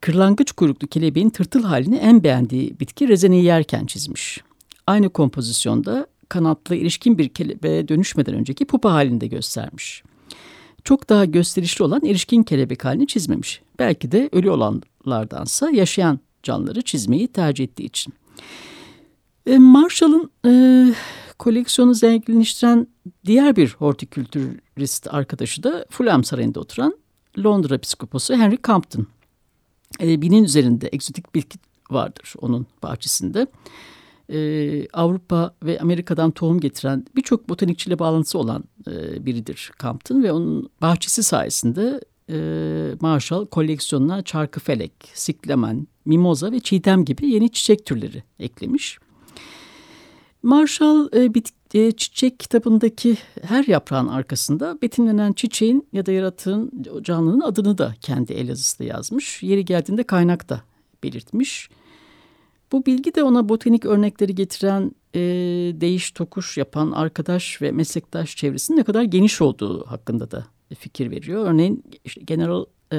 Kırlangıç 0.00 0.52
kuyruklu 0.52 0.86
kelebeğin 0.88 1.30
tırtıl 1.30 1.62
halini 1.62 1.96
en 1.96 2.24
beğendiği 2.24 2.80
bitki 2.80 3.08
rezeneyi 3.08 3.44
yerken 3.44 3.86
çizmiş. 3.86 4.40
Aynı 4.86 5.08
kompozisyonda 5.08 6.06
kanatlı 6.28 6.76
erişkin 6.76 7.18
bir 7.18 7.28
kelebeğe 7.28 7.88
dönüşmeden 7.88 8.34
önceki 8.34 8.64
pupa 8.64 8.92
halinde 8.92 9.26
göstermiş. 9.26 10.02
Çok 10.84 11.08
daha 11.08 11.24
gösterişli 11.24 11.84
olan 11.84 12.04
erişkin 12.04 12.42
kelebek 12.42 12.84
halini 12.84 13.06
çizmemiş. 13.06 13.62
Belki 13.78 14.12
de 14.12 14.28
ölü 14.32 14.50
olanlardansa 14.50 15.70
yaşayan 15.70 16.20
canlıları 16.42 16.82
çizmeyi 16.82 17.28
tercih 17.28 17.64
ettiği 17.64 17.84
için. 17.84 18.14
E, 19.46 19.58
Marshall'ın 19.58 20.30
e, 20.46 20.50
koleksiyonu 21.38 21.94
zenginleştiren 21.94 22.86
diğer 23.26 23.56
bir 23.56 23.68
hortikültürist 23.68 25.14
arkadaşı 25.14 25.62
da 25.62 25.86
Fulham 25.90 26.24
Sarayı'nda 26.24 26.60
oturan 26.60 26.98
Londra 27.38 27.78
Piskoposu 27.78 28.34
Henry 28.34 28.58
Compton. 28.64 29.06
E, 30.02 30.22
binin 30.22 30.44
üzerinde 30.44 30.88
egzotik 30.92 31.34
bitki 31.34 31.58
vardır 31.90 32.34
onun 32.38 32.66
bahçesinde. 32.82 33.46
E, 34.32 34.88
Avrupa 34.92 35.54
ve 35.62 35.80
Amerika'dan 35.80 36.30
tohum 36.30 36.60
getiren 36.60 37.06
birçok 37.16 37.48
botanikçiyle 37.48 37.98
bağlantısı 37.98 38.38
olan 38.38 38.64
e, 38.86 39.26
biridir 39.26 39.70
Compton 39.80 40.22
ve 40.22 40.32
onun 40.32 40.70
bahçesi 40.82 41.22
sayesinde 41.22 42.00
e, 42.30 42.36
Marshall 43.00 43.46
koleksiyonuna 43.46 44.22
çarkıfelek, 44.22 44.92
siklemen, 45.14 45.86
mimoza 46.04 46.52
ve 46.52 46.60
çiğdem 46.60 47.04
gibi 47.04 47.26
yeni 47.26 47.52
çiçek 47.52 47.86
türleri 47.86 48.22
eklemiş. 48.38 48.98
Marshall 50.42 51.08
e, 51.14 51.34
bit, 51.34 51.50
e, 51.74 51.92
çiçek 51.92 52.40
kitabındaki 52.40 53.16
her 53.42 53.64
yaprağın 53.64 54.08
arkasında 54.08 54.78
betimlenen 54.82 55.32
çiçeğin 55.32 55.88
ya 55.92 56.06
da 56.06 56.12
yaratığın 56.12 56.84
canlının 57.02 57.40
adını 57.40 57.78
da 57.78 57.94
kendi 58.00 58.32
el 58.32 58.48
yazısıyla 58.48 58.94
yazmış. 58.94 59.42
Yeri 59.42 59.64
geldiğinde 59.64 60.02
kaynak 60.02 60.48
da 60.48 60.62
belirtmiş. 61.02 61.68
Bu 62.74 62.86
bilgi 62.86 63.14
de 63.14 63.22
ona 63.22 63.48
botanik 63.48 63.84
örnekleri 63.84 64.34
getiren, 64.34 64.92
e, 65.14 65.20
değiş 65.80 66.10
tokuş 66.10 66.58
yapan 66.58 66.90
arkadaş 66.90 67.62
ve 67.62 67.72
meslektaş 67.72 68.36
çevresinin 68.36 68.78
ne 68.78 68.82
kadar 68.84 69.02
geniş 69.02 69.40
olduğu 69.40 69.86
hakkında 69.86 70.30
da 70.30 70.46
fikir 70.78 71.10
veriyor. 71.10 71.46
Örneğin 71.46 71.84
işte 72.04 72.20
General 72.20 72.64
e, 72.92 72.96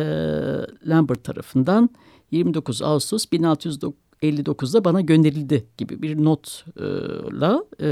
Lambert 0.90 1.24
tarafından 1.24 1.90
29 2.32 2.82
Ağustos 2.82 3.26
1609 3.32 4.00
59'da 4.24 4.86
bana 4.86 5.02
gönderildi 5.02 5.66
gibi 5.78 6.02
bir 6.02 6.24
notla 6.24 7.64
e, 7.82 7.88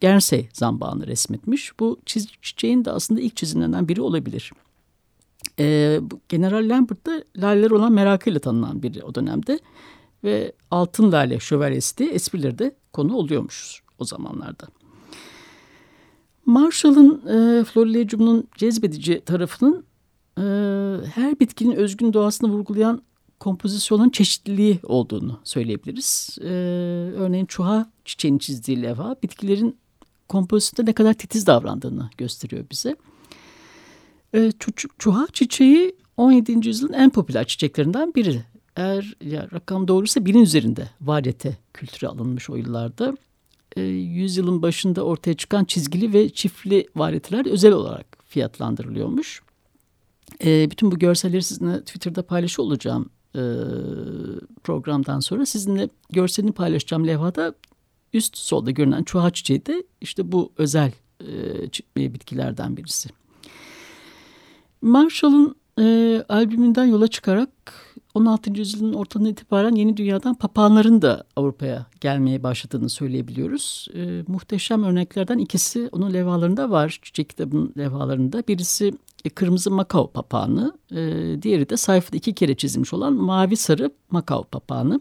Guernsey 0.00 0.48
zambağını 0.52 1.06
resmetmiş. 1.06 1.80
Bu 1.80 2.00
çiz, 2.06 2.28
çiçeğin 2.42 2.84
de 2.84 2.90
aslında 2.90 3.20
ilk 3.20 3.36
çizimlerinden 3.36 3.88
biri 3.88 4.00
olabilir. 4.00 4.52
E, 5.58 5.98
General 6.28 6.68
Lambert 6.68 7.06
da 7.06 7.24
laleler 7.36 7.70
olan 7.70 7.92
merakıyla 7.92 8.40
tanınan 8.40 8.82
biri 8.82 9.04
o 9.04 9.14
dönemde. 9.14 9.58
Ve 10.24 10.52
altın 10.70 11.12
lale 11.12 11.40
şövalyesi 11.40 11.98
diye 11.98 12.10
esprileri 12.10 12.58
de 12.58 12.74
konu 12.92 13.14
oluyormuş 13.14 13.82
o 13.98 14.04
zamanlarda. 14.04 14.66
Marshall'ın 16.46 17.26
e, 17.26 17.64
Florilegium'un 17.64 18.48
cezbedici 18.56 19.20
tarafının 19.26 19.84
e, 20.38 20.42
her 21.14 21.40
bitkinin 21.40 21.76
özgün 21.76 22.12
doğasını 22.12 22.50
vurgulayan 22.50 23.02
kompozisyonun 23.40 24.10
çeşitliliği 24.10 24.80
olduğunu 24.82 25.40
söyleyebiliriz. 25.44 26.38
Ee, 26.40 26.46
örneğin 27.16 27.46
çuha 27.46 27.90
çiçeğini 28.04 28.40
çizdiği 28.40 28.82
levha 28.82 29.16
bitkilerin 29.22 29.76
kompozisyonda 30.28 30.90
ne 30.90 30.92
kadar 30.92 31.14
titiz 31.14 31.46
davrandığını 31.46 32.10
gösteriyor 32.18 32.64
bize. 32.70 32.96
Ee, 34.34 34.52
çuha 34.98 35.26
çiçeği 35.32 35.96
17. 36.16 36.68
yüzyılın 36.68 36.92
en 36.92 37.10
popüler 37.10 37.46
çiçeklerinden 37.46 38.14
biri. 38.14 38.44
Eğer 38.80 39.14
ya, 39.24 39.48
rakam 39.52 39.88
doğruysa 39.88 40.26
binin 40.26 40.42
üzerinde 40.42 40.88
varyete 41.00 41.56
kültürü 41.74 42.06
alınmış 42.06 42.50
o 42.50 42.56
yıllarda. 42.56 43.16
Ee, 43.76 43.80
yüzyılın 43.82 44.62
başında 44.62 45.04
ortaya 45.04 45.34
çıkan 45.34 45.64
çizgili 45.64 46.12
ve 46.12 46.28
çiftli 46.28 46.86
varyeteler 46.96 47.46
özel 47.46 47.72
olarak 47.72 48.18
fiyatlandırılıyormuş. 48.26 49.42
E, 50.44 50.70
bütün 50.70 50.90
bu 50.90 50.98
görselleri 50.98 51.42
sizinle 51.42 51.80
Twitter'da 51.80 52.22
paylaşıyor 52.22 52.66
olacağım 52.66 53.10
e, 53.34 53.42
programdan 54.64 55.20
sonra 55.20 55.46
sizinle 55.46 55.88
görselini 56.10 56.52
paylaşacağım 56.52 57.06
levhada 57.06 57.54
üst 58.12 58.36
solda 58.36 58.70
görünen 58.70 59.02
çuha 59.02 59.30
çiçeği 59.30 59.66
de 59.66 59.84
işte 60.00 60.32
bu 60.32 60.52
özel 60.58 60.92
e, 61.96 62.14
bitkilerden 62.14 62.76
birisi. 62.76 63.08
Marshall'ın 64.82 65.56
e, 65.78 66.24
albümünden 66.28 66.84
yola 66.84 67.08
çıkarak 67.08 67.50
16. 68.14 68.58
yüzyılın 68.58 68.92
ortadan 68.92 69.24
itibaren 69.24 69.74
yeni 69.74 69.96
dünyadan 69.96 70.34
papağanların 70.34 71.02
da 71.02 71.24
Avrupa'ya 71.36 71.86
gelmeye 72.00 72.42
başladığını 72.42 72.88
söyleyebiliyoruz. 72.88 73.88
E, 73.94 74.24
muhteşem 74.28 74.84
örneklerden 74.84 75.38
ikisi 75.38 75.88
onun 75.92 76.12
levhalarında 76.12 76.70
var. 76.70 76.98
Çiçek 77.02 77.28
kitabının 77.28 77.74
levhalarında. 77.78 78.42
Birisi 78.48 78.92
e, 79.24 79.30
kırmızı 79.30 79.70
Makao 79.70 80.10
papağanı, 80.12 80.72
e, 80.90 80.96
diğeri 81.42 81.68
de 81.68 81.76
sayfada 81.76 82.16
iki 82.16 82.34
kere 82.34 82.54
çizilmiş 82.54 82.92
olan 82.94 83.12
mavi 83.12 83.56
sarı 83.56 83.90
Makao 84.10 84.44
papağanı. 84.44 85.00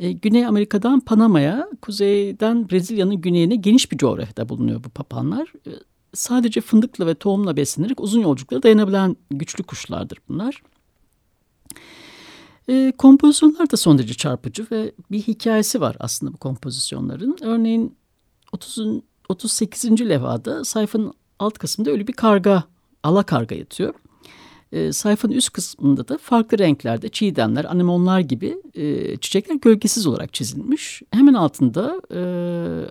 E, 0.00 0.12
Güney 0.12 0.46
Amerika'dan 0.46 1.00
Panama'ya, 1.00 1.68
kuzeyden 1.82 2.70
Brezilya'nın 2.70 3.20
güneyine 3.20 3.56
geniş 3.56 3.92
bir 3.92 3.98
coğrafyada 3.98 4.48
bulunuyor 4.48 4.84
bu 4.84 4.88
papağanlar. 4.88 5.52
E, 5.66 5.70
sadece 6.14 6.60
fındıkla 6.60 7.06
ve 7.06 7.14
tohumla 7.14 7.56
beslenerek 7.56 8.00
uzun 8.00 8.20
yolculuklara 8.20 8.62
dayanabilen 8.62 9.16
güçlü 9.30 9.64
kuşlardır 9.64 10.18
bunlar. 10.28 10.62
E, 12.68 12.92
kompozisyonlar 12.98 13.70
da 13.70 13.76
son 13.76 13.98
derece 13.98 14.14
çarpıcı 14.14 14.66
ve 14.70 14.92
bir 15.10 15.22
hikayesi 15.22 15.80
var 15.80 15.96
aslında 16.00 16.32
bu 16.32 16.36
kompozisyonların. 16.36 17.38
Örneğin 17.42 17.96
30. 18.52 18.78
38. 19.28 20.00
levhada 20.00 20.64
sayfanın 20.64 21.12
alt 21.38 21.58
kısmında 21.58 21.90
ölü 21.90 22.06
bir 22.06 22.12
karga, 22.12 22.64
ala 23.02 23.22
karga 23.22 23.54
yatıyor. 23.54 23.94
E, 24.72 24.92
sayfanın 24.92 25.32
üst 25.32 25.52
kısmında 25.52 26.08
da 26.08 26.18
farklı 26.18 26.58
renklerde 26.58 27.08
çiğdemler, 27.08 27.64
anemonlar 27.64 28.20
gibi 28.20 28.56
e, 28.74 29.16
çiçekler 29.16 29.54
gölgesiz 29.54 30.06
olarak 30.06 30.34
çizilmiş. 30.34 31.02
Hemen 31.10 31.34
altında 31.34 32.00
e, 32.10 32.20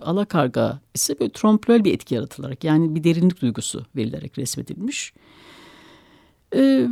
ala 0.02 0.24
karga 0.24 0.80
ise 0.94 1.20
böyle 1.20 1.32
tromplöl 1.32 1.84
bir 1.84 1.94
etki 1.94 2.14
yaratılarak 2.14 2.64
yani 2.64 2.94
bir 2.94 3.04
derinlik 3.04 3.40
duygusu 3.40 3.86
verilerek 3.96 4.38
resmedilmiş. 4.38 5.12
E, 6.54 6.88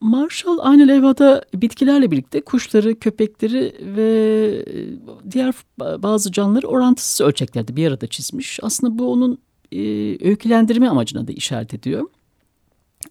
Marshall 0.00 0.58
aynı 0.60 0.88
levhada 0.88 1.42
bitkilerle 1.54 2.10
birlikte 2.10 2.40
kuşları, 2.40 2.98
köpekleri 2.98 3.74
ve 3.96 4.64
e, 4.66 5.30
diğer 5.30 5.54
bazı 5.78 6.32
canlıları 6.32 6.66
orantısız 6.66 7.26
ölçeklerde 7.26 7.76
bir 7.76 7.88
arada 7.88 8.06
çizmiş. 8.06 8.60
Aslında 8.62 8.98
bu 8.98 9.12
onun 9.12 9.38
e, 9.72 9.78
öykülendirme 10.28 10.88
amacına 10.88 11.28
da 11.28 11.32
işaret 11.32 11.74
ediyor. 11.74 12.06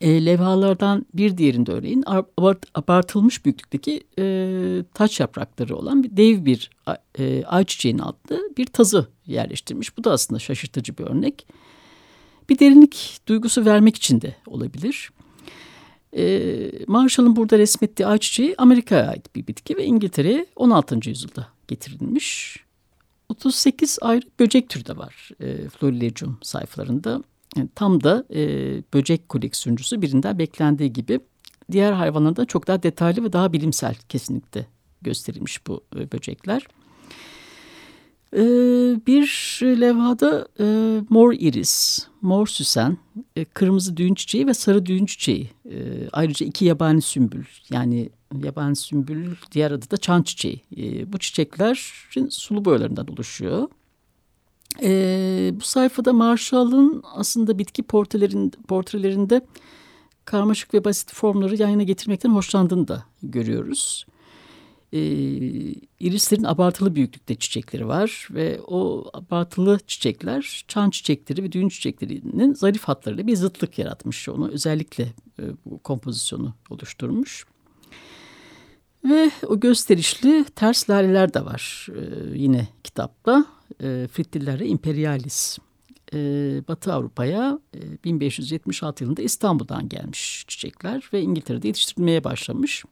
E, 0.01 0.25
levhalardan 0.25 1.05
bir 1.13 1.37
diğerinde 1.37 1.71
örneğin 1.71 2.03
abart, 2.05 2.65
abartılmış 2.73 3.45
büyüklükteki 3.45 4.03
e, 4.19 4.83
taç 4.93 5.19
yaprakları 5.19 5.75
olan 5.75 6.03
bir 6.03 6.17
dev 6.17 6.45
bir 6.45 6.69
e, 7.19 7.43
ayçiçeğinin 7.45 7.99
adlı 7.99 8.41
bir 8.57 8.65
tazı 8.65 9.07
yerleştirmiş. 9.25 9.97
Bu 9.97 10.03
da 10.03 10.11
aslında 10.11 10.39
şaşırtıcı 10.39 10.97
bir 10.97 11.03
örnek. 11.03 11.47
Bir 12.49 12.59
derinlik 12.59 13.19
duygusu 13.27 13.65
vermek 13.65 13.95
için 13.95 14.21
de 14.21 14.35
olabilir. 14.47 15.09
E, 16.17 16.71
Marshall'ın 16.88 17.36
burada 17.36 17.58
resmettiği 17.58 18.08
ayçiçeği 18.08 18.56
Amerika'ya 18.58 19.08
ait 19.08 19.36
bir 19.36 19.47
bitki 19.47 19.78
ve 19.78 19.86
İngiltere'ye 19.86 20.45
16. 20.56 21.10
yüzyılda 21.10 21.47
getirilmiş. 21.67 22.58
38 23.30 23.97
ayrı 24.01 24.25
böcek 24.39 24.69
türü 24.69 24.86
de 24.86 24.97
var 24.97 25.30
e, 25.39 25.69
Florilegium 25.69 26.38
sayfalarında. 26.41 27.23
Yani 27.56 27.69
tam 27.75 28.04
da 28.04 28.25
e, 28.34 28.39
böcek 28.93 29.30
koleksiyoncusu 29.30 30.01
birinden 30.01 30.39
beklendiği 30.39 30.93
gibi 30.93 31.19
diğer 31.71 31.91
hayvanlarda 31.91 32.45
çok 32.45 32.67
daha 32.67 32.84
detaylı 32.84 33.23
ve 33.23 33.34
daha 33.34 33.54
bilimsel 33.54 33.95
kesinlikle 34.10 34.67
gösterilmiş 35.01 35.67
bu 35.67 35.84
e, 35.95 36.12
böcekler. 36.12 36.67
E, 38.35 38.41
bir 39.07 39.59
levhada 39.63 40.47
e, 40.59 40.65
mor 41.09 41.33
iris, 41.33 42.07
mor 42.21 42.47
süsen, 42.47 42.97
e, 43.35 43.45
kırmızı 43.45 43.97
düğün 43.97 44.13
çiçeği 44.13 44.47
ve 44.47 44.53
sarı 44.53 44.85
düğün 44.85 45.05
çiçeği. 45.05 45.49
E, 45.65 46.09
ayrıca 46.11 46.45
iki 46.45 46.65
yabani 46.65 47.01
sümbül 47.01 47.45
yani 47.69 48.09
yabani 48.43 48.75
sümbül 48.75 49.35
diğer 49.51 49.71
adı 49.71 49.91
da 49.91 49.97
çan 49.97 50.23
çiçeği. 50.23 50.61
E, 50.77 51.13
bu 51.13 51.17
çiçeklerin 51.17 52.29
sulu 52.29 52.65
boyalarından 52.65 53.07
oluşuyor. 53.07 53.67
E, 54.83 55.51
bu 55.53 55.61
sayfada 55.61 56.13
Marshall'ın 56.13 57.03
aslında 57.13 57.59
bitki 57.59 57.83
portrelerinde, 57.83 58.57
portrelerinde 58.67 59.41
karmaşık 60.25 60.73
ve 60.73 60.85
basit 60.85 61.13
formları 61.13 61.55
yan 61.55 61.69
yana 61.69 61.83
getirmekten 61.83 62.29
hoşlandığını 62.29 62.87
da 62.87 63.03
görüyoruz. 63.23 64.05
E, 64.93 64.99
irislerin 65.99 66.43
abartılı 66.43 66.95
büyüklükte 66.95 67.35
çiçekleri 67.35 67.87
var 67.87 68.27
ve 68.31 68.59
o 68.67 69.05
abartılı 69.13 69.79
çiçekler 69.87 70.65
çan 70.67 70.89
çiçekleri 70.89 71.43
ve 71.43 71.51
düğün 71.51 71.69
çiçeklerinin 71.69 72.53
zarif 72.53 72.83
hatlarıyla 72.83 73.27
bir 73.27 73.35
zıtlık 73.35 73.79
yaratmış. 73.79 74.29
Onu 74.29 74.49
özellikle 74.49 75.03
e, 75.39 75.43
bu 75.65 75.77
kompozisyonu 75.79 76.53
oluşturmuş. 76.69 77.45
Ve 79.05 79.31
o 79.47 79.59
gösterişli 79.59 80.45
ters 80.55 80.89
laleler 80.89 81.33
de 81.33 81.45
var 81.45 81.87
e, 81.89 82.37
yine 82.37 82.67
kitapta. 82.83 83.45
E, 83.83 84.07
Frittillere 84.11 84.67
Imperialis. 84.67 85.57
E, 86.13 86.17
Batı 86.67 86.93
Avrupa'ya 86.93 87.59
e, 87.75 87.79
1576 88.03 89.03
yılında 89.03 89.21
İstanbul'dan 89.21 89.89
gelmiş 89.89 90.45
çiçekler 90.47 91.09
ve 91.13 91.21
İngiltere'de 91.21 91.67
yetiştirilmeye 91.67 92.23
başlamış. 92.23 92.83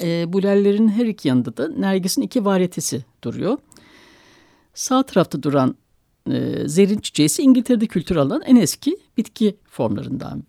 E, 0.00 0.32
bu 0.32 0.42
lalelerin 0.42 0.88
her 0.88 1.06
iki 1.06 1.28
yanında 1.28 1.56
da 1.56 1.68
nergisin 1.68 2.22
iki 2.22 2.44
varyetesi 2.44 3.04
duruyor. 3.24 3.58
Sağ 4.74 5.02
tarafta 5.02 5.42
duran 5.42 5.76
e, 6.30 6.68
zerin 6.68 6.98
çiçeği 6.98 7.28
İngiltere'de 7.38 7.86
kültür 7.86 8.16
alan 8.16 8.42
en 8.46 8.56
eski 8.56 8.96
bitki 9.16 9.56
formlarından 9.64 10.44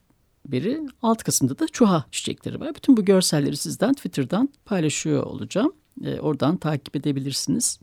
biri. 0.46 0.82
Alt 1.02 1.24
kısımda 1.24 1.60
da 1.60 1.68
çuha 1.68 2.06
çiçekleri 2.12 2.60
var. 2.60 2.76
Bütün 2.76 2.98
bu 2.98 3.06
görselleri 3.06 3.58
sizden 3.58 3.94
Twitter'dan 3.94 4.50
paylaşıyor 4.66 5.24
olacağım. 5.24 5.74
E, 6.04 6.20
oradan 6.20 6.58
takip 6.58 6.96
edebilirsiniz. 6.96 7.80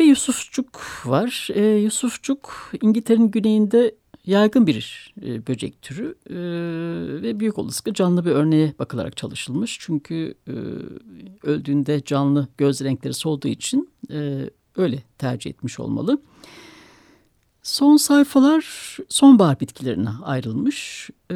Ve 0.00 0.04
Yusufçuk 0.04 0.82
var. 1.04 1.48
E, 1.54 1.64
Yusufçuk 1.64 2.72
İngiltere'nin 2.82 3.30
güneyinde 3.30 3.94
yaygın 4.26 4.66
bir 4.66 5.14
e, 5.22 5.46
böcek 5.46 5.82
türü 5.82 6.14
e, 6.30 6.36
ve 7.22 7.40
büyük 7.40 7.58
olasılıkla 7.58 7.94
canlı 7.94 8.24
bir 8.24 8.30
örneğe 8.30 8.74
bakılarak 8.78 9.16
çalışılmış. 9.16 9.78
Çünkü 9.80 10.34
e, 10.48 10.52
öldüğünde 11.42 12.04
canlı 12.04 12.48
göz 12.58 12.80
renkleri 12.80 13.14
solduğu 13.14 13.48
için 13.48 13.90
e, 14.10 14.50
öyle 14.76 15.02
tercih 15.18 15.50
etmiş 15.50 15.80
olmalı. 15.80 16.18
Son 17.66 17.96
sayfalar 17.96 18.96
sonbahar 19.08 19.60
bitkilerine 19.60 20.08
ayrılmış. 20.22 21.10
Ee, 21.30 21.34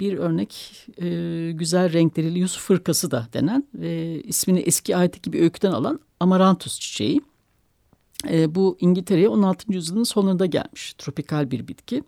bir 0.00 0.18
örnek 0.18 0.86
e, 1.02 1.08
güzel 1.52 1.92
renkleriyle 1.92 2.38
Yusuf 2.38 2.62
Fırkası 2.62 3.10
da 3.10 3.28
denen 3.32 3.64
ve 3.74 4.22
ismini 4.22 4.60
eski 4.60 4.96
ayetteki 4.96 5.32
bir 5.32 5.40
öyküden 5.40 5.72
alan 5.72 6.00
Amaranthus 6.20 6.80
çiçeği. 6.80 7.20
Ee, 8.30 8.54
bu 8.54 8.76
İngiltere'ye 8.80 9.28
16. 9.28 9.72
yüzyılın 9.72 10.04
sonunda 10.04 10.46
gelmiş 10.46 10.94
tropikal 10.94 11.50
bir 11.50 11.68
bitki. 11.68 12.02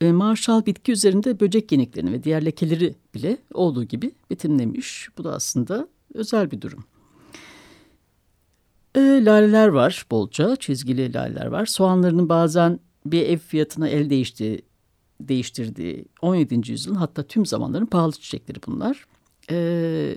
Ee, 0.00 0.12
Marshall 0.12 0.66
bitki 0.66 0.92
üzerinde 0.92 1.40
böcek 1.40 1.72
yeniklerini 1.72 2.12
ve 2.12 2.24
diğer 2.24 2.44
lekeleri 2.44 2.94
bile 3.14 3.38
olduğu 3.54 3.84
gibi 3.84 4.12
betimlemiş. 4.30 5.08
Bu 5.18 5.24
da 5.24 5.34
aslında 5.34 5.88
özel 6.14 6.50
bir 6.50 6.60
durum. 6.60 6.84
E, 8.94 9.00
laleler 9.00 9.68
var 9.68 10.06
bolca, 10.10 10.56
çizgili 10.56 11.14
laleler 11.14 11.46
var. 11.46 11.66
Soğanlarının 11.66 12.28
bazen 12.28 12.80
bir 13.06 13.22
ev 13.22 13.38
fiyatına 13.38 13.88
el 13.88 14.10
değişti, 14.10 14.62
değiştirdiği 15.20 16.04
17. 16.22 16.70
yüzyılın 16.70 16.96
hatta 16.96 17.22
tüm 17.22 17.46
zamanların 17.46 17.86
pahalı 17.86 18.12
çiçekleri 18.12 18.58
bunlar. 18.66 19.04
E, 19.50 20.16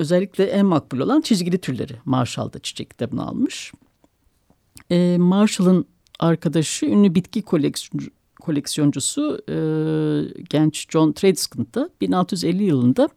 özellikle 0.00 0.44
en 0.44 0.66
makbul 0.66 0.98
olan 0.98 1.20
çizgili 1.20 1.58
türleri 1.58 1.96
Marshall'da 2.04 2.58
çiçek 2.58 2.90
kitabını 2.90 3.26
almış. 3.26 3.72
E, 4.90 5.16
Marshall'ın 5.18 5.86
arkadaşı 6.18 6.86
ünlü 6.86 7.14
bitki 7.14 7.42
koleksiyoncu, 7.42 8.10
koleksiyoncusu 8.40 9.42
e, 9.48 9.56
genç 10.50 10.90
John 10.90 11.12
Tradescant 11.12 11.74
da 11.74 11.90
1650 12.00 12.64
yılında 12.64 13.08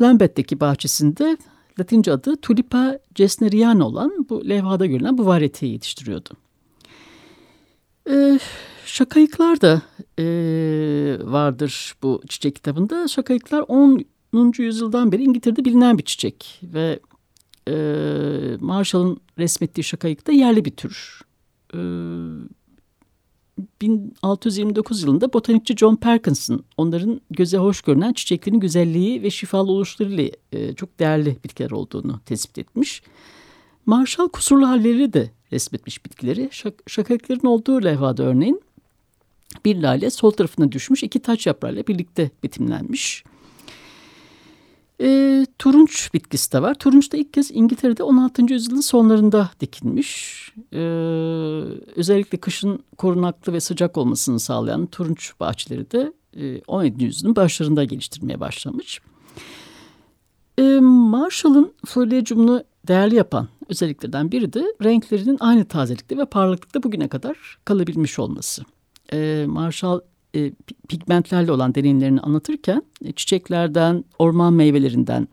Lambert'teki 0.00 0.60
bahçesinde 0.60 1.36
Latince 1.80 2.12
adı 2.12 2.36
Tulipa 2.36 2.98
cesneriana 3.14 3.86
olan 3.86 4.26
bu 4.28 4.48
levhada 4.48 4.86
görülen 4.86 5.18
bu 5.18 5.26
varyeteyi 5.26 5.72
yetiştiriyordu. 5.72 6.30
Ee, 8.10 8.38
şakayıklar 8.84 9.60
da 9.60 9.82
e, 10.18 10.24
vardır 11.24 11.94
bu 12.02 12.22
çiçek 12.28 12.54
kitabında. 12.54 13.08
Şakayıklar 13.08 13.64
10. 13.68 14.04
yüzyıldan 14.58 15.12
beri 15.12 15.22
İngiltere'de 15.22 15.64
bilinen 15.64 15.98
bir 15.98 16.02
çiçek 16.02 16.60
ve 16.62 17.00
e, 17.68 18.56
Marshall'ın 18.60 19.20
resmettiği 19.38 19.84
şakayık 19.84 20.26
da 20.26 20.32
yerli 20.32 20.64
bir 20.64 20.70
tür. 20.70 21.20
E, 21.74 21.78
1629 23.82 25.02
yılında 25.02 25.32
botanikçi 25.32 25.76
John 25.76 25.96
Perkins'ın 25.96 26.64
onların 26.76 27.20
göze 27.30 27.58
hoş 27.58 27.80
görünen 27.80 28.12
çiçeklerin 28.12 28.60
güzelliği 28.60 29.22
ve 29.22 29.30
şifalı 29.30 29.72
oluşlarıyla 29.72 30.30
e, 30.52 30.74
çok 30.74 30.98
değerli 30.98 31.36
bitkiler 31.44 31.70
olduğunu 31.70 32.20
tespit 32.26 32.58
etmiş. 32.58 33.02
Marshall 33.86 34.28
kusurlu 34.28 34.68
halleri 34.68 35.12
de 35.12 35.30
resmetmiş 35.52 36.04
bitkileri. 36.04 36.48
Şak 36.52 36.74
şakakların 36.86 37.46
olduğu 37.46 37.84
levhada 37.84 38.22
örneğin 38.22 38.62
bir 39.64 39.82
lale 39.82 40.10
sol 40.10 40.30
tarafına 40.30 40.72
düşmüş 40.72 41.02
iki 41.02 41.20
taç 41.20 41.46
yaprağıyla 41.46 41.86
birlikte 41.86 42.30
betimlenmiş. 42.42 43.24
E, 45.00 45.46
turunç 45.58 46.14
bitkisi 46.14 46.52
de 46.52 46.62
var. 46.62 46.74
Turunç 46.74 47.12
da 47.12 47.16
ilk 47.16 47.32
kez 47.32 47.50
İngiltere'de 47.50 48.02
16. 48.02 48.52
yüzyılın 48.52 48.80
sonlarında 48.80 49.50
dikilmiş. 49.60 50.38
E, 50.72 50.78
özellikle 51.96 52.38
kışın 52.38 52.84
korunaklı 52.98 53.52
ve 53.52 53.60
sıcak 53.60 53.98
olmasını 53.98 54.40
sağlayan 54.40 54.86
turunç 54.86 55.32
bahçeleri 55.40 55.90
de 55.90 56.12
e, 56.36 56.62
17. 56.66 57.04
yüzyılın 57.04 57.36
başlarında 57.36 57.84
geliştirmeye 57.84 58.40
başlamış. 58.40 59.00
E, 60.58 60.62
Marshall'ın 60.80 61.72
foliajumunu 61.86 62.64
değerli 62.88 63.14
yapan 63.14 63.48
özelliklerden 63.68 64.32
biri 64.32 64.52
de 64.52 64.64
renklerinin 64.84 65.36
aynı 65.40 65.64
tazelikte 65.64 66.16
ve 66.16 66.24
parlaklıkta 66.24 66.82
bugüne 66.82 67.08
kadar 67.08 67.58
kalabilmiş 67.64 68.18
olması. 68.18 68.62
E, 69.12 69.44
Marshall 69.48 70.00
e, 70.38 70.52
pigmentlerle 70.88 71.52
olan 71.52 71.74
deneyimlerini 71.74 72.20
anlatırken 72.20 72.82
e, 73.04 73.12
çiçeklerden, 73.12 74.04
orman 74.18 74.52
meyvelerinden, 74.52 75.28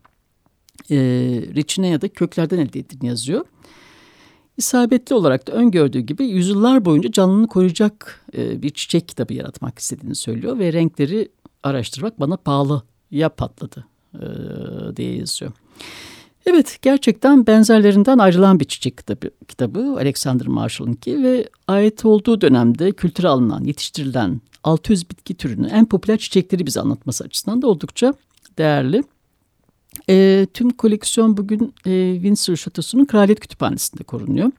e, 0.91 0.97
reçine 1.55 1.87
ya 1.87 2.01
da 2.01 2.07
köklerden 2.07 2.57
elde 2.57 2.79
ettiğini 2.79 3.07
yazıyor. 3.07 3.45
İsabetli 4.57 5.15
olarak 5.15 5.47
da 5.47 5.51
öngördüğü 5.51 5.99
gibi 5.99 6.25
yüzyıllar 6.25 6.85
boyunca 6.85 7.11
canlılığını 7.11 7.47
koruyacak 7.47 8.25
e, 8.37 8.61
bir 8.61 8.69
çiçek 8.69 9.07
kitabı 9.07 9.33
yaratmak 9.33 9.79
istediğini 9.79 10.15
söylüyor 10.15 10.59
ve 10.59 10.73
renkleri 10.73 11.29
araştırmak 11.63 12.19
bana 12.19 12.37
pahalı 12.37 12.83
ya 13.11 13.29
patladı 13.29 13.85
e, 14.13 14.25
diye 14.95 15.15
yazıyor. 15.15 15.51
Evet 16.45 16.77
gerçekten 16.81 17.47
benzerlerinden 17.47 18.17
ayrılan 18.17 18.59
bir 18.59 18.65
çiçek 18.65 18.97
kitabı, 18.97 19.29
kitabı 19.47 19.79
Alexander 19.79 20.47
Marshall'ınki 20.47 21.23
ve 21.23 21.49
ait 21.67 22.05
olduğu 22.05 22.41
dönemde 22.41 22.91
kültüre 22.91 23.27
alınan, 23.27 23.63
yetiştirilen 23.63 24.41
600 24.65 25.09
bitki 25.09 25.35
türünün 25.35 25.69
en 25.69 25.85
popüler 25.85 26.17
çiçekleri 26.17 26.65
bize 26.65 26.81
anlatması 26.81 27.23
açısından 27.23 27.61
da 27.61 27.67
oldukça 27.67 28.13
değerli. 28.57 29.03
E, 30.09 30.47
tüm 30.53 30.69
koleksiyon 30.69 31.37
bugün 31.37 31.73
e, 31.85 32.13
Windsor 32.13 32.55
Şatosu'nun 32.55 33.05
Kraliyet 33.05 33.39
Kütüphanesi'nde 33.39 34.03
korunuyor. 34.03 34.51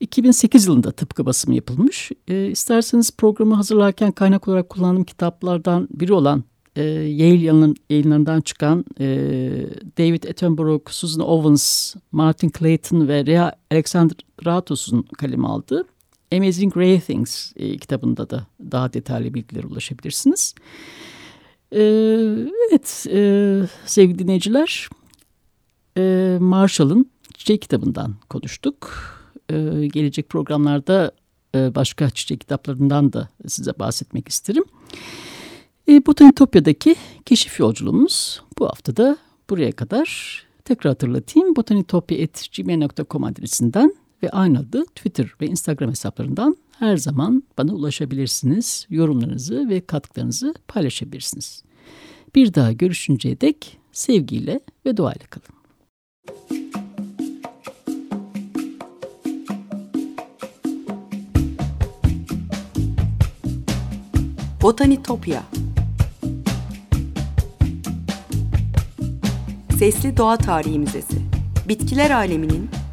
2008 0.00 0.66
yılında 0.66 0.90
tıpkı 0.90 1.26
basımı 1.26 1.54
yapılmış. 1.54 2.10
E, 2.28 2.46
isterseniz 2.46 3.10
programı 3.10 3.54
hazırlarken 3.54 4.12
kaynak 4.12 4.48
olarak 4.48 4.68
kullandığım 4.68 5.04
kitaplardan 5.04 5.88
biri 5.90 6.12
olan 6.12 6.44
e, 6.76 6.82
Yale 6.82 7.74
yayınlarından 7.90 8.40
çıkan 8.40 8.84
e, 9.00 9.06
David 9.98 10.24
Attenborough, 10.24 10.90
Susan 10.90 11.28
Owens, 11.28 11.94
Martin 12.12 12.52
Clayton 12.58 13.08
ve 13.08 13.26
Rea 13.26 13.52
Alexandratos'un 13.70 15.02
kaleme 15.02 15.48
aldığı 15.48 15.86
Amazing 16.32 16.76
Rare 16.76 17.00
Things 17.00 17.52
e, 17.56 17.76
kitabında 17.76 18.30
da 18.30 18.46
daha 18.60 18.92
detaylı 18.92 19.34
bilgilere 19.34 19.66
ulaşabilirsiniz. 19.66 20.54
E, 21.72 21.82
evet 22.70 23.06
e, 23.10 23.62
sevgili 23.86 24.18
dinleyiciler 24.18 24.88
e, 25.96 26.36
Marshall'ın 26.40 27.12
Çiçek 27.42 27.62
kitabından 27.62 28.14
konuştuk. 28.28 28.90
E, 29.50 29.56
gelecek 29.86 30.28
programlarda 30.28 31.12
e, 31.54 31.74
başka 31.74 32.10
çiçek 32.10 32.40
kitaplarından 32.40 33.12
da 33.12 33.28
size 33.46 33.72
bahsetmek 33.78 34.28
isterim. 34.28 34.64
E, 35.88 36.06
Botanitopya'daki 36.06 36.94
keşif 37.24 37.60
yolculuğumuz 37.60 38.42
bu 38.58 38.66
haftada 38.66 39.16
buraya 39.50 39.72
kadar. 39.72 40.42
Tekrar 40.64 40.90
hatırlatayım 40.90 41.56
botanitopya.gmail.com 41.56 43.24
adresinden 43.24 43.94
ve 44.22 44.30
aynı 44.30 44.58
adı 44.58 44.84
Twitter 44.84 45.34
ve 45.40 45.46
Instagram 45.46 45.90
hesaplarından 45.90 46.56
her 46.78 46.96
zaman 46.96 47.42
bana 47.58 47.72
ulaşabilirsiniz. 47.72 48.86
Yorumlarınızı 48.90 49.68
ve 49.68 49.80
katkılarınızı 49.86 50.54
paylaşabilirsiniz. 50.68 51.62
Bir 52.34 52.54
daha 52.54 52.72
görüşünceye 52.72 53.40
dek 53.40 53.78
sevgiyle 53.92 54.60
ve 54.86 54.96
duayla 54.96 55.26
kalın. 55.26 55.62
Botanitopya 64.62 65.42
Sesli 69.78 70.16
Doğa 70.16 70.36
Tarihi 70.36 70.78
Müzesi 70.78 71.18
Bitkiler 71.68 72.10
aleminin 72.10 72.70